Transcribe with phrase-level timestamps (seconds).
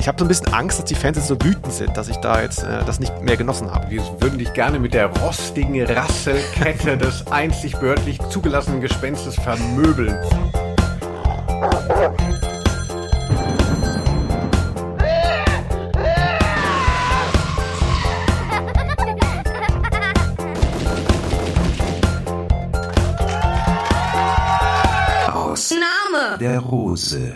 [0.00, 2.16] Ich habe so ein bisschen Angst, dass die Fans jetzt so wütend sind, dass ich
[2.16, 3.90] da jetzt äh, das nicht mehr genossen habe.
[3.90, 10.16] Wir würden dich gerne mit der rostigen Rasselkette des einzig behördlich zugelassenen Gespenstes vermöbeln.
[25.70, 26.38] Name.
[26.38, 27.34] der Rose.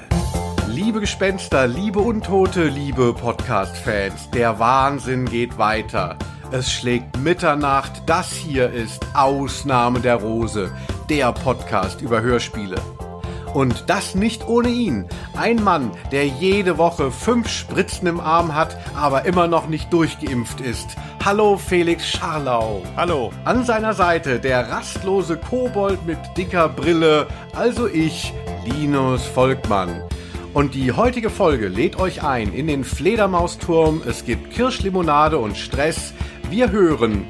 [0.84, 6.18] Liebe Gespenster, liebe Untote, liebe Podcast-Fans, der Wahnsinn geht weiter.
[6.50, 8.02] Es schlägt Mitternacht.
[8.04, 10.70] Das hier ist Ausnahme der Rose,
[11.08, 12.76] der Podcast über Hörspiele.
[13.54, 15.06] Und das nicht ohne ihn.
[15.34, 20.60] Ein Mann, der jede Woche fünf Spritzen im Arm hat, aber immer noch nicht durchgeimpft
[20.60, 20.96] ist.
[21.24, 22.82] Hallo Felix Scharlau.
[22.94, 23.32] Hallo.
[23.46, 28.34] An seiner Seite der rastlose Kobold mit dicker Brille, also ich,
[28.66, 30.02] Linus Volkmann.
[30.54, 34.02] Und die heutige Folge lädt euch ein in den Fledermausturm.
[34.06, 36.14] Es gibt Kirschlimonade und Stress.
[36.48, 37.26] Wir hören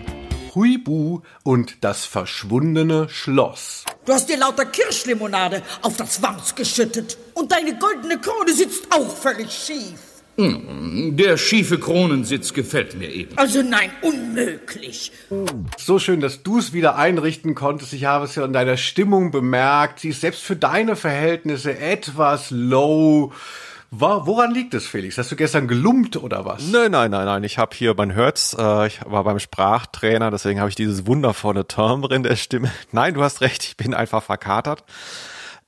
[0.55, 3.87] Huibu und das verschwundene Schloss.
[4.05, 7.17] Du hast dir lauter Kirschlimonade auf das Wams geschüttet.
[7.33, 10.14] Und deine goldene Krone sitzt auch völlig schief.
[10.37, 13.39] Der schiefe Kronensitz gefällt mir eben.
[13.39, 15.13] Also nein, unmöglich.
[15.79, 17.93] So schön, dass du es wieder einrichten konntest.
[17.93, 20.01] Ich habe es ja in deiner Stimmung bemerkt.
[20.01, 23.33] Sie ist selbst für deine Verhältnisse etwas low.
[23.91, 25.19] Woran liegt es, Felix?
[25.19, 26.67] Hast du gestern gelumpt oder was?
[26.67, 27.45] Nein, nein, nein, nein.
[27.45, 31.69] Ich habe hier, man hört's, äh, ich war beim Sprachtrainer, deswegen habe ich dieses wundervolle
[31.69, 32.73] Timbre in der Stimme.
[32.91, 34.83] Nein, du hast recht, ich bin einfach verkatert.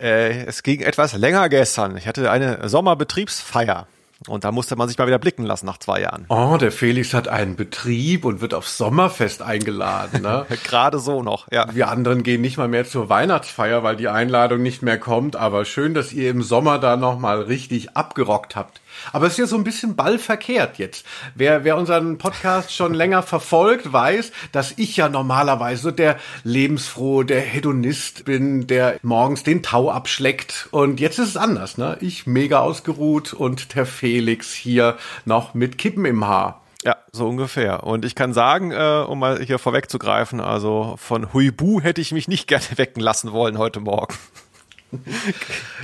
[0.00, 1.96] Äh, es ging etwas länger gestern.
[1.96, 3.86] Ich hatte eine Sommerbetriebsfeier.
[4.28, 6.24] Und da musste man sich mal wieder blicken lassen nach zwei Jahren.
[6.28, 10.46] Oh, der Felix hat einen Betrieb und wird aufs Sommerfest eingeladen, ne?
[10.64, 11.66] Gerade so noch, ja.
[11.74, 15.36] Wir anderen gehen nicht mal mehr zur Weihnachtsfeier, weil die Einladung nicht mehr kommt.
[15.36, 18.80] Aber schön, dass ihr im Sommer da noch mal richtig abgerockt habt.
[19.12, 21.06] Aber es ist ja so ein bisschen ballverkehrt jetzt.
[21.34, 27.40] Wer, wer unseren Podcast schon länger verfolgt, weiß, dass ich ja normalerweise der lebensfrohe, der
[27.40, 30.68] Hedonist bin, der morgens den Tau abschleckt.
[30.70, 31.96] Und jetzt ist es anders, ne?
[32.00, 36.62] Ich mega ausgeruht und der Felix hier noch mit Kippen im Haar.
[36.86, 37.82] Ja, so ungefähr.
[37.82, 42.28] Und ich kann sagen, äh, um mal hier vorwegzugreifen, also von Huibu hätte ich mich
[42.28, 44.14] nicht gerne wecken lassen wollen heute Morgen.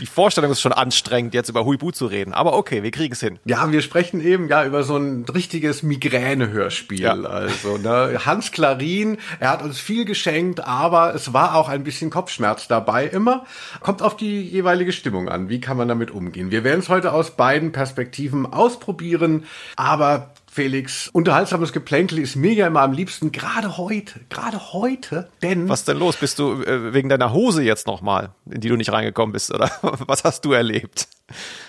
[0.00, 2.32] Die Vorstellung ist schon anstrengend, jetzt über Huibu zu reden.
[2.32, 3.38] Aber okay, wir kriegen es hin.
[3.44, 7.00] Ja, wir sprechen eben ja über so ein richtiges Migräne-Hörspiel.
[7.00, 7.14] Ja.
[7.14, 8.20] Also ne?
[8.24, 13.06] Hans Klarin, er hat uns viel geschenkt, aber es war auch ein bisschen Kopfschmerz dabei.
[13.06, 13.44] Immer
[13.80, 15.48] kommt auf die jeweilige Stimmung an.
[15.48, 16.50] Wie kann man damit umgehen?
[16.50, 19.44] Wir werden es heute aus beiden Perspektiven ausprobieren,
[19.76, 25.66] aber Felix, unterhaltsames Geplänkel ist mir ja immer am liebsten, gerade heute, gerade heute, denn
[25.66, 26.18] Was denn los?
[26.18, 29.50] Bist du äh, wegen deiner Hose jetzt nochmal, in die du nicht reingekommen bist?
[29.50, 31.08] Oder was hast du erlebt?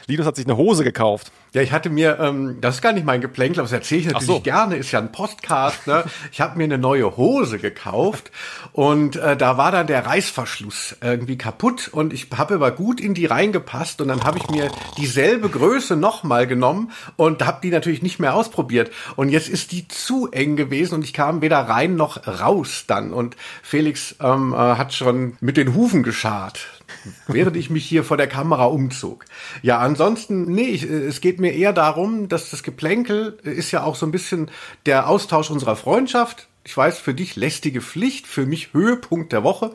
[0.07, 1.31] Linus hat sich eine Hose gekauft.
[1.53, 4.07] Ja, ich hatte mir, ähm, das ist gar nicht mein Geplänkel, aber das erzähle ich
[4.07, 4.39] natürlich so.
[4.39, 6.03] gerne, ist ja ein Podcast, ne?
[6.31, 8.31] Ich habe mir eine neue Hose gekauft
[8.71, 13.13] und äh, da war dann der Reißverschluss irgendwie kaputt und ich habe aber gut in
[13.13, 18.01] die reingepasst und dann habe ich mir dieselbe Größe nochmal genommen und habe die natürlich
[18.01, 21.95] nicht mehr ausprobiert und jetzt ist die zu eng gewesen und ich kam weder rein
[21.95, 26.72] noch raus dann und Felix ähm, äh, hat schon mit den Hufen geschart
[27.27, 29.25] während ich mich hier vor der Kamera umzog.
[29.61, 33.83] Ja, ansonsten, nee, ich, äh, es geht mir eher darum, dass das Geplänkel ist ja
[33.83, 34.49] auch so ein bisschen
[34.85, 36.47] der Austausch unserer Freundschaft.
[36.65, 39.73] Ich weiß, für dich lästige Pflicht, für mich Höhepunkt der Woche.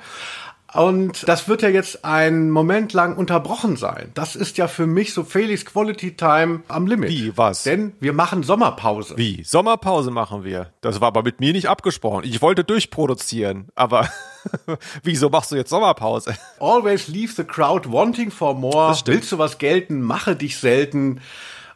[0.78, 4.12] Und das wird ja jetzt ein Moment lang unterbrochen sein.
[4.14, 7.10] Das ist ja für mich so Felix Quality Time am Limit.
[7.10, 7.64] Wie, was?
[7.64, 9.16] Denn wir machen Sommerpause.
[9.16, 9.42] Wie?
[9.42, 10.70] Sommerpause machen wir.
[10.80, 12.22] Das war aber mit mir nicht abgesprochen.
[12.24, 14.08] Ich wollte durchproduzieren, aber
[15.02, 16.36] wieso machst du jetzt Sommerpause?
[16.60, 18.96] Always leave the crowd wanting for more.
[19.06, 21.20] Willst du was gelten, mache dich selten.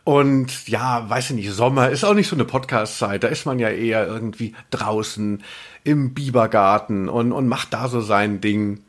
[0.05, 3.25] Und ja, weiß ich nicht, Sommer ist auch nicht so eine Podcast-Zeit.
[3.25, 5.43] Da ist man ja eher irgendwie draußen
[5.83, 8.81] im Bibergarten und, und macht da so sein Ding.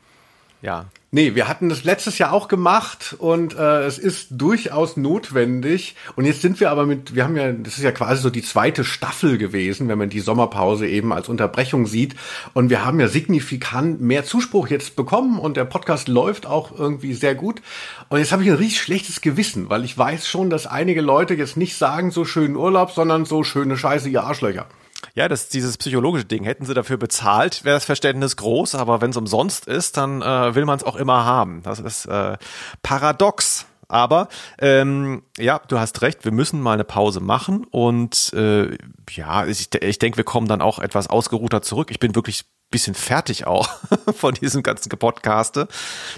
[0.64, 0.86] Ja.
[1.10, 5.94] Nee, wir hatten das letztes Jahr auch gemacht und äh, es ist durchaus notwendig.
[6.16, 8.42] Und jetzt sind wir aber mit, wir haben ja, das ist ja quasi so die
[8.42, 12.16] zweite Staffel gewesen, wenn man die Sommerpause eben als Unterbrechung sieht.
[12.54, 17.12] Und wir haben ja signifikant mehr Zuspruch jetzt bekommen und der Podcast läuft auch irgendwie
[17.12, 17.60] sehr gut.
[18.08, 21.34] Und jetzt habe ich ein richtig schlechtes Gewissen, weil ich weiß schon, dass einige Leute
[21.34, 24.66] jetzt nicht sagen, so schönen Urlaub, sondern so schöne Scheiße, ihr Arschlöcher.
[25.14, 26.44] Ja, das dieses psychologische Ding.
[26.44, 30.54] Hätten sie dafür bezahlt, wäre das Verständnis groß, aber wenn es umsonst ist, dann äh,
[30.54, 31.62] will man es auch immer haben.
[31.62, 32.36] Das ist äh,
[32.82, 33.66] paradox.
[33.86, 34.28] Aber
[34.58, 38.76] ähm, ja, du hast recht, wir müssen mal eine Pause machen und äh,
[39.10, 41.90] ja, ich, ich denke, wir kommen dann auch etwas ausgeruhter zurück.
[41.90, 43.68] Ich bin wirklich bisschen fertig auch
[44.16, 45.68] von diesem ganzen Podcaste.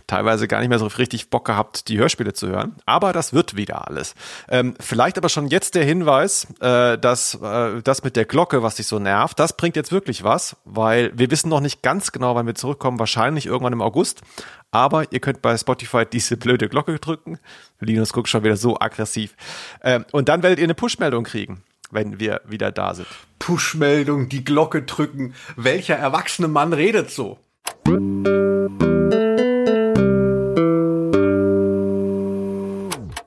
[0.06, 2.76] Teilweise gar nicht mehr so richtig Bock gehabt, die Hörspiele zu hören.
[2.86, 4.14] Aber das wird wieder alles.
[4.48, 8.76] Ähm, vielleicht aber schon jetzt der Hinweis, äh, dass äh, das mit der Glocke, was
[8.76, 12.34] dich so nervt, das bringt jetzt wirklich was, weil wir wissen noch nicht ganz genau,
[12.34, 12.98] wann wir zurückkommen.
[12.98, 14.22] Wahrscheinlich irgendwann im August.
[14.70, 17.38] Aber ihr könnt bei Spotify diese blöde Glocke drücken.
[17.80, 19.36] Linus guckt schon wieder so aggressiv.
[19.82, 23.06] Ähm, und dann werdet ihr eine Push-Meldung kriegen wenn wir wieder da sind.
[23.38, 25.34] Push-Meldung, die Glocke drücken.
[25.56, 27.38] Welcher erwachsene Mann redet so?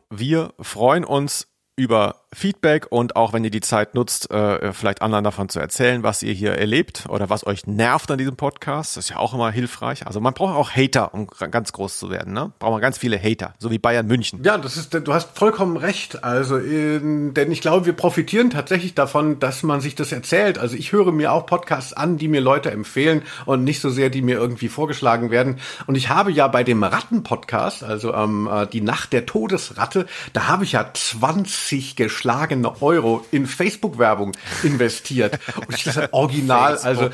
[0.09, 5.23] Wir freuen uns über Feedback und auch wenn ihr die Zeit nutzt, äh, vielleicht anderen
[5.23, 8.97] davon zu erzählen, was ihr hier erlebt oder was euch nervt an diesem Podcast.
[8.97, 10.05] Das ist ja auch immer hilfreich.
[10.05, 12.33] Also man braucht auch Hater, um ganz groß zu werden.
[12.33, 12.51] Ne?
[12.59, 14.41] Braucht man ganz viele Hater, so wie Bayern München.
[14.43, 16.23] Ja, das ist, du hast vollkommen recht.
[16.23, 20.59] Also, in, denn ich glaube, wir profitieren tatsächlich davon, dass man sich das erzählt.
[20.59, 24.11] Also ich höre mir auch Podcasts an, die mir Leute empfehlen und nicht so sehr,
[24.11, 25.59] die mir irgendwie vorgeschlagen werden.
[25.87, 30.47] Und ich habe ja bei dem Ratten-Podcast, also ähm, äh, die Nacht der Todesratte, da
[30.47, 34.33] habe ich ja 20 geschlagen geschlagene Euro in Facebook-Werbung
[34.63, 35.39] investiert.
[35.55, 37.09] Und ich das original, also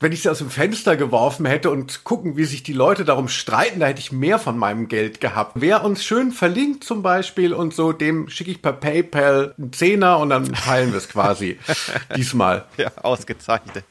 [0.00, 3.28] wenn ich sie aus dem Fenster geworfen hätte und gucken, wie sich die Leute darum
[3.28, 5.52] streiten, da hätte ich mehr von meinem Geld gehabt.
[5.54, 10.18] Wer uns schön verlinkt zum Beispiel und so, dem schicke ich per PayPal einen Zehner
[10.18, 11.58] und dann teilen wir es quasi
[12.16, 12.64] diesmal.
[12.76, 13.84] Ja, ausgezeichnet.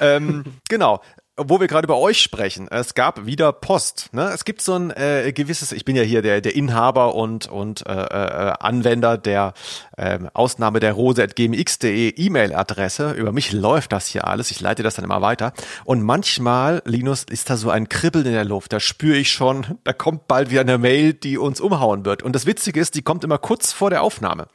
[0.00, 1.02] ähm, genau
[1.38, 4.10] wo wir gerade über euch sprechen, es gab wieder Post.
[4.12, 4.30] Ne?
[4.34, 7.86] Es gibt so ein äh, gewisses, ich bin ja hier der, der Inhaber und, und
[7.86, 9.54] äh, äh, Anwender der
[9.96, 13.12] äh, Ausnahme der rose.gmx.de E-Mail-Adresse.
[13.12, 14.50] Über mich läuft das hier alles.
[14.50, 15.54] Ich leite das dann immer weiter.
[15.84, 18.74] Und manchmal, Linus, ist da so ein Kribbeln in der Luft.
[18.74, 22.22] Da spüre ich schon, da kommt bald wieder eine Mail, die uns umhauen wird.
[22.22, 24.48] Und das Witzige ist, die kommt immer kurz vor der Aufnahme.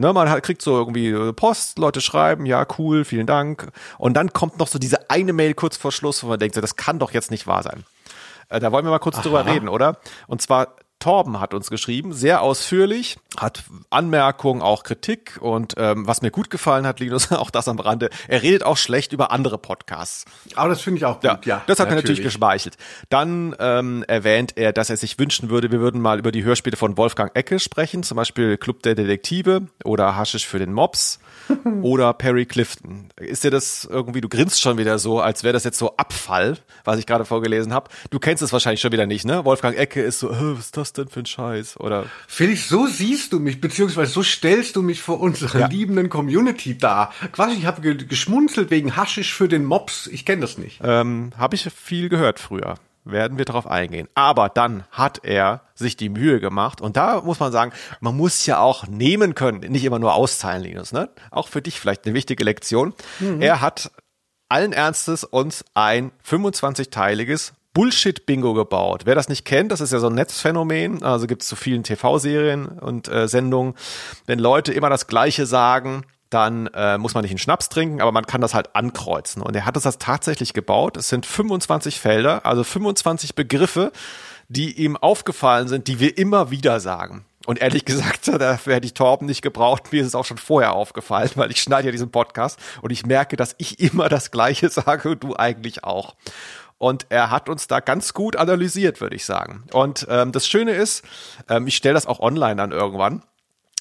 [0.00, 3.72] Ne, man hat, kriegt so irgendwie Post, Leute schreiben, ja, cool, vielen Dank.
[3.98, 6.60] Und dann kommt noch so diese eine Mail kurz vor Schluss, wo man denkt, so,
[6.60, 7.84] das kann doch jetzt nicht wahr sein.
[8.48, 9.22] Äh, da wollen wir mal kurz Aha.
[9.22, 9.98] drüber reden, oder?
[10.28, 16.22] Und zwar Torben hat uns geschrieben, sehr ausführlich, hat Anmerkungen, auch Kritik und ähm, was
[16.22, 19.58] mir gut gefallen hat, Linus, auch das am Rande, er redet auch schlecht über andere
[19.58, 20.24] Podcasts.
[20.56, 21.40] Aber das finde ich auch gut, ja.
[21.44, 21.88] ja das hat natürlich.
[21.88, 22.76] mir natürlich geschmeichelt.
[23.10, 26.76] Dann ähm, erwähnt er, dass er sich wünschen würde, wir würden mal über die Hörspiele
[26.76, 31.20] von Wolfgang Ecke sprechen, zum Beispiel Club der Detektive oder Haschisch für den Mops
[31.82, 33.08] oder Perry Clifton.
[33.16, 36.58] Ist dir das irgendwie, du grinst schon wieder so, als wäre das jetzt so Abfall,
[36.84, 37.90] was ich gerade vorgelesen habe.
[38.10, 39.44] Du kennst es wahrscheinlich schon wieder nicht, ne?
[39.44, 41.80] Wolfgang Ecke ist so, was ist das denn für ein Scheiß?
[41.80, 45.66] Oder Felix, so siehst du mich, beziehungsweise so stellst du mich vor unserer ja.
[45.68, 47.12] liebenden Community dar.
[47.32, 50.06] Quasi, ich habe geschmunzelt wegen Haschisch für den Mops.
[50.06, 50.80] Ich kenne das nicht.
[50.82, 52.76] Ähm, habe ich viel gehört früher
[53.10, 54.08] werden wir darauf eingehen.
[54.14, 58.46] Aber dann hat er sich die Mühe gemacht und da muss man sagen, man muss
[58.46, 60.92] ja auch nehmen können, nicht immer nur austeilen, Linus.
[60.92, 61.08] Ne?
[61.30, 62.94] Auch für dich vielleicht eine wichtige Lektion.
[63.20, 63.40] Mhm.
[63.40, 63.90] Er hat
[64.48, 69.02] allen Ernstes uns ein 25-teiliges Bullshit-Bingo gebaut.
[69.04, 71.02] Wer das nicht kennt, das ist ja so ein Netzphänomen.
[71.02, 73.74] Also gibt es zu vielen TV-Serien und äh, Sendungen,
[74.26, 78.12] wenn Leute immer das Gleiche sagen dann äh, muss man nicht einen Schnaps trinken, aber
[78.12, 79.42] man kann das halt ankreuzen.
[79.42, 80.96] Und er hat das tatsächlich gebaut.
[80.96, 83.92] Es sind 25 Felder, also 25 Begriffe,
[84.48, 87.24] die ihm aufgefallen sind, die wir immer wieder sagen.
[87.46, 89.92] Und ehrlich gesagt, dafür hätte ich Torben nicht gebraucht.
[89.92, 93.06] Mir ist es auch schon vorher aufgefallen, weil ich schneide ja diesen Podcast und ich
[93.06, 96.14] merke, dass ich immer das Gleiche sage und du eigentlich auch.
[96.76, 99.64] Und er hat uns da ganz gut analysiert, würde ich sagen.
[99.72, 101.04] Und ähm, das Schöne ist,
[101.48, 103.22] ähm, ich stelle das auch online dann irgendwann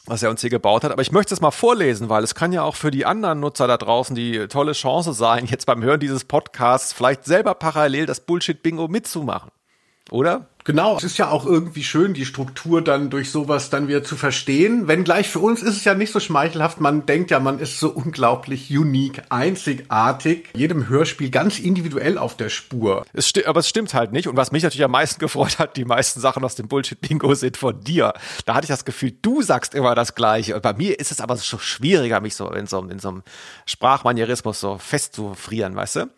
[0.07, 0.91] was er uns hier gebaut hat.
[0.91, 3.67] Aber ich möchte es mal vorlesen, weil es kann ja auch für die anderen Nutzer
[3.67, 8.21] da draußen die tolle Chance sein, jetzt beim Hören dieses Podcasts vielleicht selber parallel das
[8.21, 9.51] Bullshit-Bingo mitzumachen.
[10.09, 10.47] Oder?
[10.67, 14.17] Genau, es ist ja auch irgendwie schön, die Struktur dann durch sowas dann wieder zu
[14.17, 14.89] verstehen.
[14.89, 16.81] Wenngleich für uns ist es ja nicht so schmeichelhaft.
[16.81, 22.49] Man denkt ja, man ist so unglaublich unique, einzigartig, jedem Hörspiel ganz individuell auf der
[22.49, 23.05] Spur.
[23.13, 24.27] Es aber es stimmt halt nicht.
[24.27, 27.55] Und was mich natürlich am meisten gefreut hat, die meisten Sachen aus dem Bullshit-Bingo sind
[27.55, 28.11] von dir.
[28.45, 30.53] Da hatte ich das Gefühl, du sagst immer das Gleiche.
[30.53, 33.23] Und bei mir ist es aber so schwieriger, mich so in so, in so einem
[33.67, 36.09] Sprachmanierismus so festzufrieren, weißt du?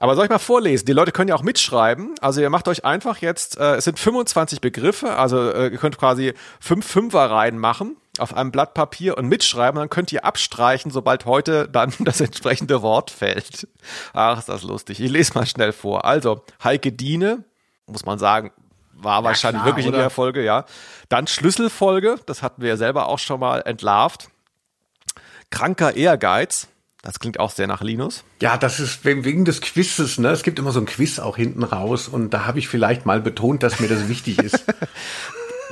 [0.00, 0.86] Aber soll ich mal vorlesen?
[0.86, 2.14] Die Leute können ja auch mitschreiben.
[2.22, 5.98] Also ihr macht euch einfach jetzt, äh, es sind 25 Begriffe, also äh, ihr könnt
[5.98, 9.78] quasi fünf Fünferreihen machen auf einem Blatt Papier und mitschreiben.
[9.78, 13.68] Dann könnt ihr abstreichen, sobald heute dann das entsprechende Wort fällt.
[14.14, 15.00] Ach, ist das lustig.
[15.00, 16.06] Ich lese mal schnell vor.
[16.06, 17.44] Also, Heike Diene,
[17.86, 18.52] muss man sagen,
[18.94, 19.98] war ja, wahrscheinlich klar, wirklich oder?
[19.98, 20.64] in der Folge, ja.
[21.10, 24.30] Dann Schlüsselfolge, das hatten wir ja selber auch schon mal entlarvt.
[25.50, 26.68] Kranker Ehrgeiz,
[27.02, 28.24] das klingt auch sehr nach Linus.
[28.42, 30.30] Ja, das ist wegen des Quizzes, ne?
[30.30, 33.20] Es gibt immer so ein Quiz auch hinten raus und da habe ich vielleicht mal
[33.20, 34.64] betont, dass mir das wichtig ist.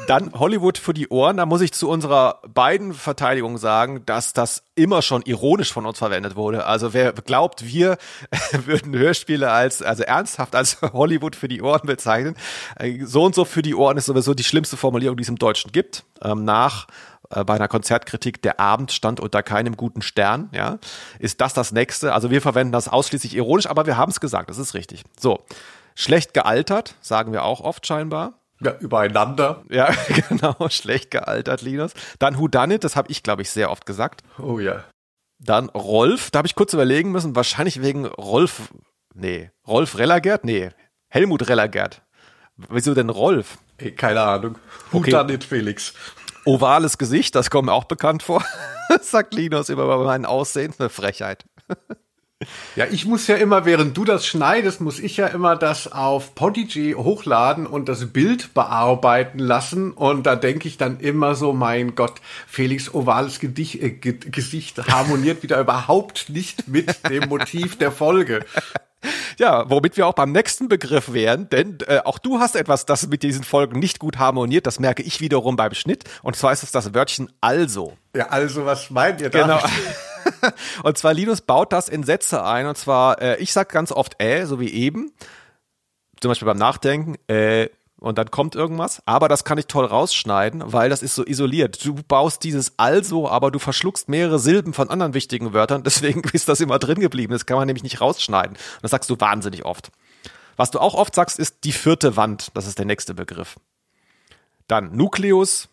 [0.06, 1.36] Dann Hollywood für die Ohren.
[1.36, 5.98] Da muss ich zu unserer beiden Verteidigung sagen, dass das immer schon ironisch von uns
[5.98, 6.64] verwendet wurde.
[6.64, 7.98] Also wer glaubt, wir
[8.64, 12.36] würden Hörspiele als, also ernsthaft als Hollywood für die Ohren bezeichnen.
[12.76, 15.36] Äh, so und so für die Ohren ist sowieso die schlimmste Formulierung, die es im
[15.36, 16.04] Deutschen gibt.
[16.22, 16.86] Ähm, nach
[17.30, 20.78] bei einer Konzertkritik, der Abend stand unter keinem guten Stern, ja,
[21.18, 22.14] ist das das nächste.
[22.14, 25.04] Also wir verwenden das ausschließlich ironisch, aber wir haben es gesagt, das ist richtig.
[25.18, 25.44] So,
[25.94, 28.40] schlecht gealtert, sagen wir auch oft scheinbar.
[28.60, 29.62] Ja, übereinander.
[29.68, 29.90] Ja,
[30.28, 31.92] genau, schlecht gealtert, Linus.
[32.18, 34.22] Dann Who Done It, das habe ich, glaube ich, sehr oft gesagt.
[34.38, 34.84] Oh ja.
[35.38, 38.72] Dann Rolf, da habe ich kurz überlegen müssen, wahrscheinlich wegen Rolf,
[39.14, 40.44] nee, Rolf Rellergert?
[40.44, 40.70] Nee,
[41.08, 42.02] Helmut Rellergert.
[42.56, 43.58] Wieso denn Rolf?
[43.78, 44.58] Hey, keine Ahnung.
[44.90, 45.38] Who Okay.
[45.40, 45.94] Felix?
[46.48, 48.42] Ovales Gesicht, das kommt mir auch bekannt vor.
[49.02, 50.72] Sagt Linus über mein Aussehen.
[50.78, 51.44] Eine Frechheit.
[52.74, 56.34] Ja, ich muss ja immer, während du das schneidest, muss ich ja immer das auf
[56.34, 59.92] Podigy hochladen und das Bild bearbeiten lassen.
[59.92, 62.14] Und da denke ich dann immer so, mein Gott,
[62.46, 68.46] Felix ovales Gedich, äh, Ge Gesicht harmoniert wieder überhaupt nicht mit dem Motiv der Folge.
[69.38, 73.06] Ja, womit wir auch beim nächsten Begriff wären, denn äh, auch du hast etwas, das
[73.06, 74.66] mit diesen Folgen nicht gut harmoniert.
[74.66, 76.02] Das merke ich wiederum beim Schnitt.
[76.22, 77.96] Und zwar ist es das Wörtchen also.
[78.16, 79.42] Ja, also was meint ihr da?
[79.42, 79.60] Genau.
[80.82, 82.66] und zwar Linus baut das in Sätze ein.
[82.66, 85.12] Und zwar, äh, ich sag ganz oft äh, so wie eben.
[86.20, 87.68] Zum Beispiel beim Nachdenken, äh,
[88.00, 89.02] und dann kommt irgendwas.
[89.06, 91.84] Aber das kann ich toll rausschneiden, weil das ist so isoliert.
[91.84, 95.82] Du baust dieses also, aber du verschluckst mehrere Silben von anderen wichtigen Wörtern.
[95.84, 97.32] Deswegen ist das immer drin geblieben.
[97.32, 98.56] Das kann man nämlich nicht rausschneiden.
[98.56, 99.90] Und das sagst du wahnsinnig oft.
[100.56, 102.48] Was du auch oft sagst, ist die vierte Wand.
[102.54, 103.56] Das ist der nächste Begriff.
[104.66, 105.68] Dann Nukleus,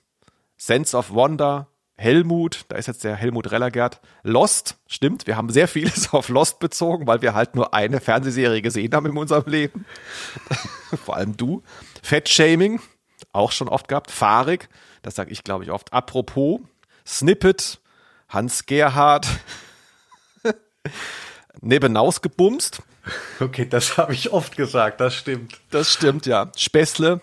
[0.57, 4.01] Sense of Wonder, Helmut, da ist jetzt der Helmut Rellergert.
[4.23, 8.61] Lost, stimmt, wir haben sehr vieles auf Lost bezogen, weil wir halt nur eine Fernsehserie
[8.61, 9.85] gesehen haben in unserem Leben.
[11.05, 11.63] Vor allem du.
[12.03, 12.81] Fettshaming,
[13.31, 14.11] auch schon oft gehabt.
[14.11, 14.69] Fahrig,
[15.01, 15.93] das sage ich glaube ich oft.
[15.93, 16.59] Apropos,
[17.05, 17.79] Snippet,
[18.27, 19.27] Hans Gerhard,
[21.61, 22.81] Nebenausgebumst,
[23.39, 25.59] Okay, das habe ich oft gesagt, das stimmt.
[25.69, 26.51] das stimmt ja.
[26.55, 27.21] Späßle,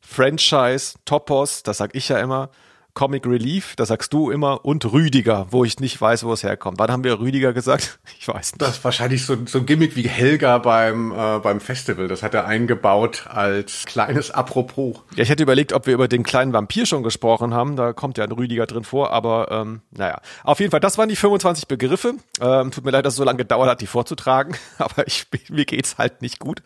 [0.00, 2.50] Franchise, Topos, das sag ich ja immer.
[2.98, 4.64] Comic Relief, das sagst du immer.
[4.64, 6.80] Und Rüdiger, wo ich nicht weiß, wo es herkommt.
[6.80, 8.00] Wann haben wir Rüdiger gesagt?
[8.18, 8.62] Ich weiß nicht.
[8.62, 12.08] Das ist wahrscheinlich so, so ein Gimmick wie Helga beim, äh, beim Festival.
[12.08, 14.96] Das hat er eingebaut als kleines Apropos.
[15.14, 17.76] Ja, ich hätte überlegt, ob wir über den kleinen Vampir schon gesprochen haben.
[17.76, 20.20] Da kommt ja ein Rüdiger drin vor, aber ähm, naja.
[20.42, 22.14] Auf jeden Fall, das waren die 25 Begriffe.
[22.40, 25.64] Ähm, tut mir leid, dass es so lange gedauert hat, die vorzutragen, aber ich, mir
[25.64, 26.62] geht's halt nicht gut.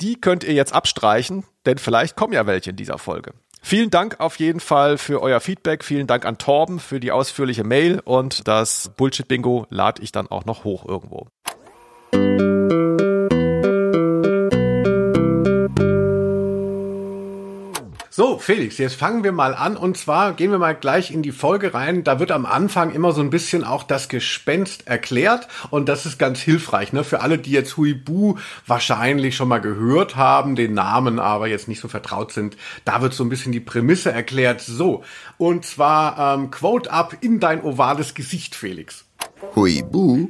[0.00, 3.32] Die könnt ihr jetzt abstreichen, denn vielleicht kommen ja welche in dieser Folge.
[3.66, 5.84] Vielen Dank auf jeden Fall für euer Feedback.
[5.84, 10.44] Vielen Dank an Torben für die ausführliche Mail und das Bullshit-Bingo lade ich dann auch
[10.44, 11.28] noch hoch irgendwo.
[18.16, 21.32] So, Felix, jetzt fangen wir mal an und zwar gehen wir mal gleich in die
[21.32, 22.04] Folge rein.
[22.04, 26.16] Da wird am Anfang immer so ein bisschen auch das Gespenst erklärt und das ist
[26.16, 27.02] ganz hilfreich, ne?
[27.02, 28.36] Für alle, die jetzt Huibu
[28.68, 33.14] wahrscheinlich schon mal gehört haben, den Namen aber jetzt nicht so vertraut sind, da wird
[33.14, 34.60] so ein bisschen die Prämisse erklärt.
[34.60, 35.02] So,
[35.36, 39.06] und zwar ähm, Quote up in dein ovales Gesicht, Felix.
[39.56, 40.28] Huibu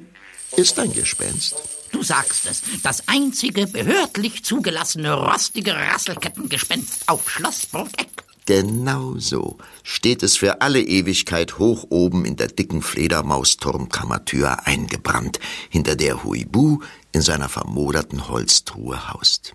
[0.56, 1.73] ist ein Gespenst.
[1.94, 8.08] Du sagst es, das einzige behördlich zugelassene rostige Rasselkettengespenst auf Schloss Burgeck.
[8.46, 15.38] Genau so steht es für alle Ewigkeit hoch oben in der dicken Fledermausturmkammertür eingebrannt,
[15.70, 16.80] hinter der Huibu
[17.12, 19.54] in seiner vermoderten Holztruhe haust.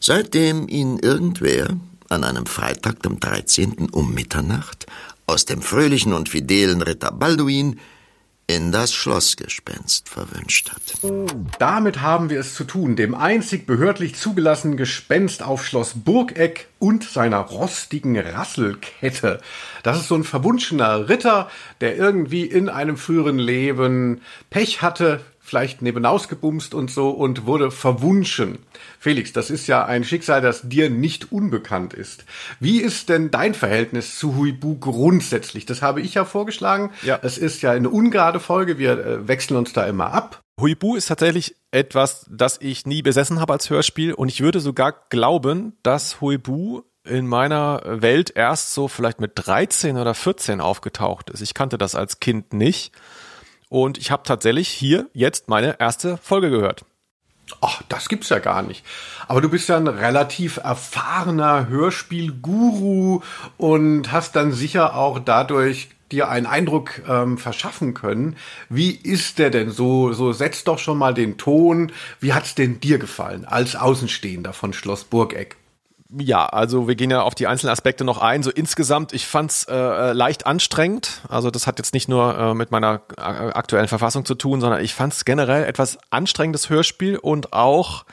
[0.00, 1.78] Seitdem ihn irgendwer
[2.10, 3.88] an einem Freitag, dem 13.
[3.90, 4.84] um Mitternacht,
[5.26, 7.80] aus dem fröhlichen und fidelen Ritter Balduin
[8.50, 11.12] in das Schlossgespenst verwünscht hat.
[11.58, 17.04] Damit haben wir es zu tun, dem einzig behördlich zugelassenen Gespenst auf Schloss Burgeck und
[17.04, 19.42] seiner rostigen Rasselkette.
[19.82, 21.50] Das ist so ein verwunschener Ritter,
[21.82, 28.58] der irgendwie in einem früheren Leben Pech hatte, vielleicht nebenausgebumst und so und wurde verwunschen.
[28.98, 32.26] Felix, das ist ja ein Schicksal, das dir nicht unbekannt ist.
[32.60, 35.64] Wie ist denn dein Verhältnis zu Huibu grundsätzlich?
[35.64, 36.90] Das habe ich ja vorgeschlagen.
[37.02, 37.18] Ja.
[37.22, 38.78] Es ist ja eine ungerade Folge.
[38.78, 40.40] Wir äh, wechseln uns da immer ab.
[40.60, 44.92] Huibu ist tatsächlich etwas, das ich nie besessen habe als Hörspiel und ich würde sogar
[45.08, 51.40] glauben, dass Huibu in meiner Welt erst so vielleicht mit 13 oder 14 aufgetaucht ist.
[51.40, 52.92] Ich kannte das als Kind nicht
[53.68, 56.84] und ich habe tatsächlich hier jetzt meine erste Folge gehört.
[57.60, 58.84] Ach, das gibt's ja gar nicht.
[59.26, 63.22] Aber du bist ja ein relativ erfahrener Hörspielguru
[63.56, 68.36] und hast dann sicher auch dadurch dir einen Eindruck ähm, verschaffen können.
[68.68, 70.12] Wie ist der denn so?
[70.12, 71.92] So setz doch schon mal den Ton.
[72.20, 75.56] Wie hat's denn dir gefallen als Außenstehender von Schloss Burgeck?
[76.10, 78.42] Ja, also wir gehen ja auf die einzelnen Aspekte noch ein.
[78.42, 81.20] So insgesamt, ich fand's äh, leicht anstrengend.
[81.28, 84.82] Also das hat jetzt nicht nur äh, mit meiner äh, aktuellen Verfassung zu tun, sondern
[84.82, 88.06] ich fand's generell etwas anstrengendes Hörspiel und auch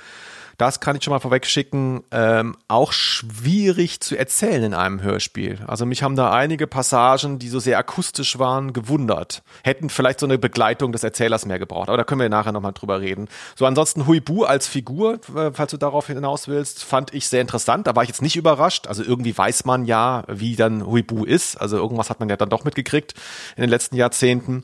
[0.58, 5.60] das kann ich schon mal vorweg schicken, ähm, auch schwierig zu erzählen in einem Hörspiel.
[5.68, 9.44] Also mich haben da einige Passagen, die so sehr akustisch waren, gewundert.
[9.64, 12.74] Hätten vielleicht so eine Begleitung des Erzählers mehr gebraucht, aber da können wir nachher nochmal
[12.74, 13.28] drüber reden.
[13.56, 15.20] So ansonsten Huibu als Figur,
[15.54, 17.88] falls du darauf hinaus willst, fand ich sehr interessant.
[17.88, 18.88] Da war ich jetzt nicht überrascht.
[18.88, 21.56] Also irgendwie weiß man ja, wie dann Huibu ist.
[21.58, 23.14] Also irgendwas hat man ja dann doch mitgekriegt
[23.56, 24.64] in den letzten Jahrzehnten.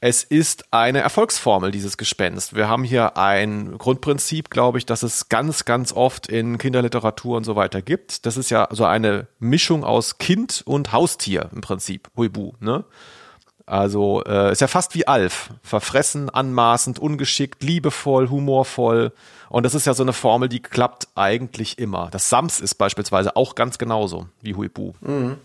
[0.00, 2.54] Es ist eine Erfolgsformel, dieses Gespenst.
[2.54, 7.44] Wir haben hier ein Grundprinzip, glaube ich, dass es ganz, ganz oft in Kinderliteratur und
[7.44, 8.26] so weiter gibt.
[8.26, 12.84] Das ist ja so eine Mischung aus Kind und Haustier im Prinzip, Huibu, ne?
[13.66, 15.50] Also äh, ist ja fast wie Alf.
[15.62, 19.12] Verfressen, anmaßend, ungeschickt, liebevoll, humorvoll.
[19.48, 22.08] Und das ist ja so eine Formel, die klappt eigentlich immer.
[22.10, 24.92] Das Sams ist beispielsweise auch ganz genauso wie Huibu.
[25.00, 25.38] Mhm.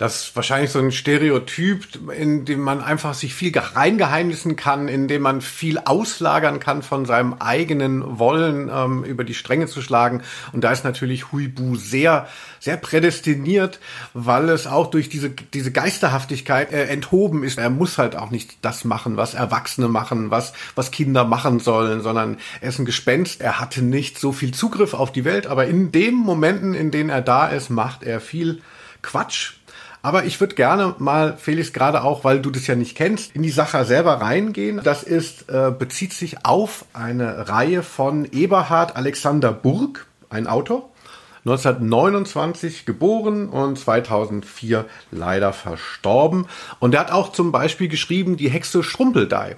[0.00, 5.08] Das ist wahrscheinlich so ein Stereotyp, in dem man einfach sich viel reingeheimnissen kann, in
[5.08, 10.22] dem man viel auslagern kann von seinem eigenen Wollen ähm, über die Stränge zu schlagen.
[10.54, 12.26] Und da ist natürlich Huibu sehr,
[12.60, 13.78] sehr prädestiniert,
[14.14, 17.58] weil es auch durch diese, diese Geisterhaftigkeit äh, enthoben ist.
[17.58, 22.00] Er muss halt auch nicht das machen, was Erwachsene machen, was, was Kinder machen sollen,
[22.00, 23.42] sondern er ist ein Gespenst.
[23.42, 27.10] Er hatte nicht so viel Zugriff auf die Welt, aber in den Momenten, in denen
[27.10, 28.62] er da ist, macht er viel
[29.02, 29.59] Quatsch,
[30.02, 33.42] aber ich würde gerne mal, Felix, gerade auch, weil du das ja nicht kennst, in
[33.42, 34.80] die Sache selber reingehen.
[34.82, 40.88] Das ist, äh, bezieht sich auf eine Reihe von Eberhard Alexander Burg, ein Autor.
[41.44, 46.46] 1929 geboren und 2004 leider verstorben.
[46.80, 49.56] Und er hat auch zum Beispiel geschrieben Die Hexe Schrumpeldei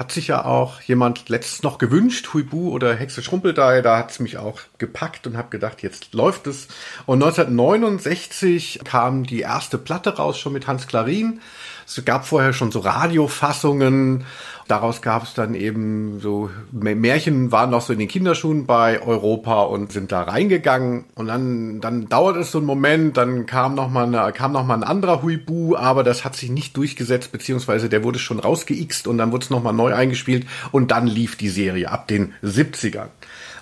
[0.00, 4.18] hat sich ja auch jemand letztens noch gewünscht, Huibu oder Hexe Schrumpeldeil, da hat es
[4.18, 6.68] mich auch gepackt und habe gedacht, jetzt läuft es.
[7.04, 11.42] Und 1969 kam die erste Platte raus, schon mit Hans Klarin.
[11.86, 14.24] Es gab vorher schon so Radiofassungen
[14.70, 19.62] daraus gab es dann eben so Märchen waren noch so in den Kinderschuhen bei Europa
[19.62, 23.90] und sind da reingegangen und dann dann dauert es so einen Moment, dann kam noch
[23.90, 28.04] mal kam noch mal ein anderer Huibu, aber das hat sich nicht durchgesetzt beziehungsweise der
[28.04, 31.48] wurde schon rausgeixt und dann wurde es noch mal neu eingespielt und dann lief die
[31.48, 33.08] Serie ab den 70ern.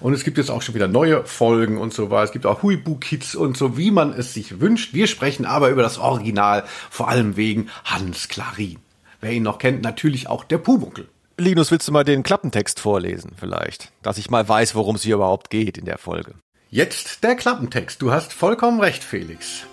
[0.00, 2.24] Und es gibt jetzt auch schon wieder neue Folgen und so weiter.
[2.24, 4.94] Es gibt auch Huibu-Kids und so, wie man es sich wünscht.
[4.94, 8.78] Wir sprechen aber über das Original, vor allem wegen Hans Klarin.
[9.20, 11.08] Wer ihn noch kennt, natürlich auch der Pumuckel.
[11.36, 13.92] Linus, willst du mal den Klappentext vorlesen vielleicht?
[14.02, 16.34] Dass ich mal weiß, worum es hier überhaupt geht in der Folge.
[16.70, 18.02] Jetzt der Klappentext.
[18.02, 19.66] Du hast vollkommen recht, Felix.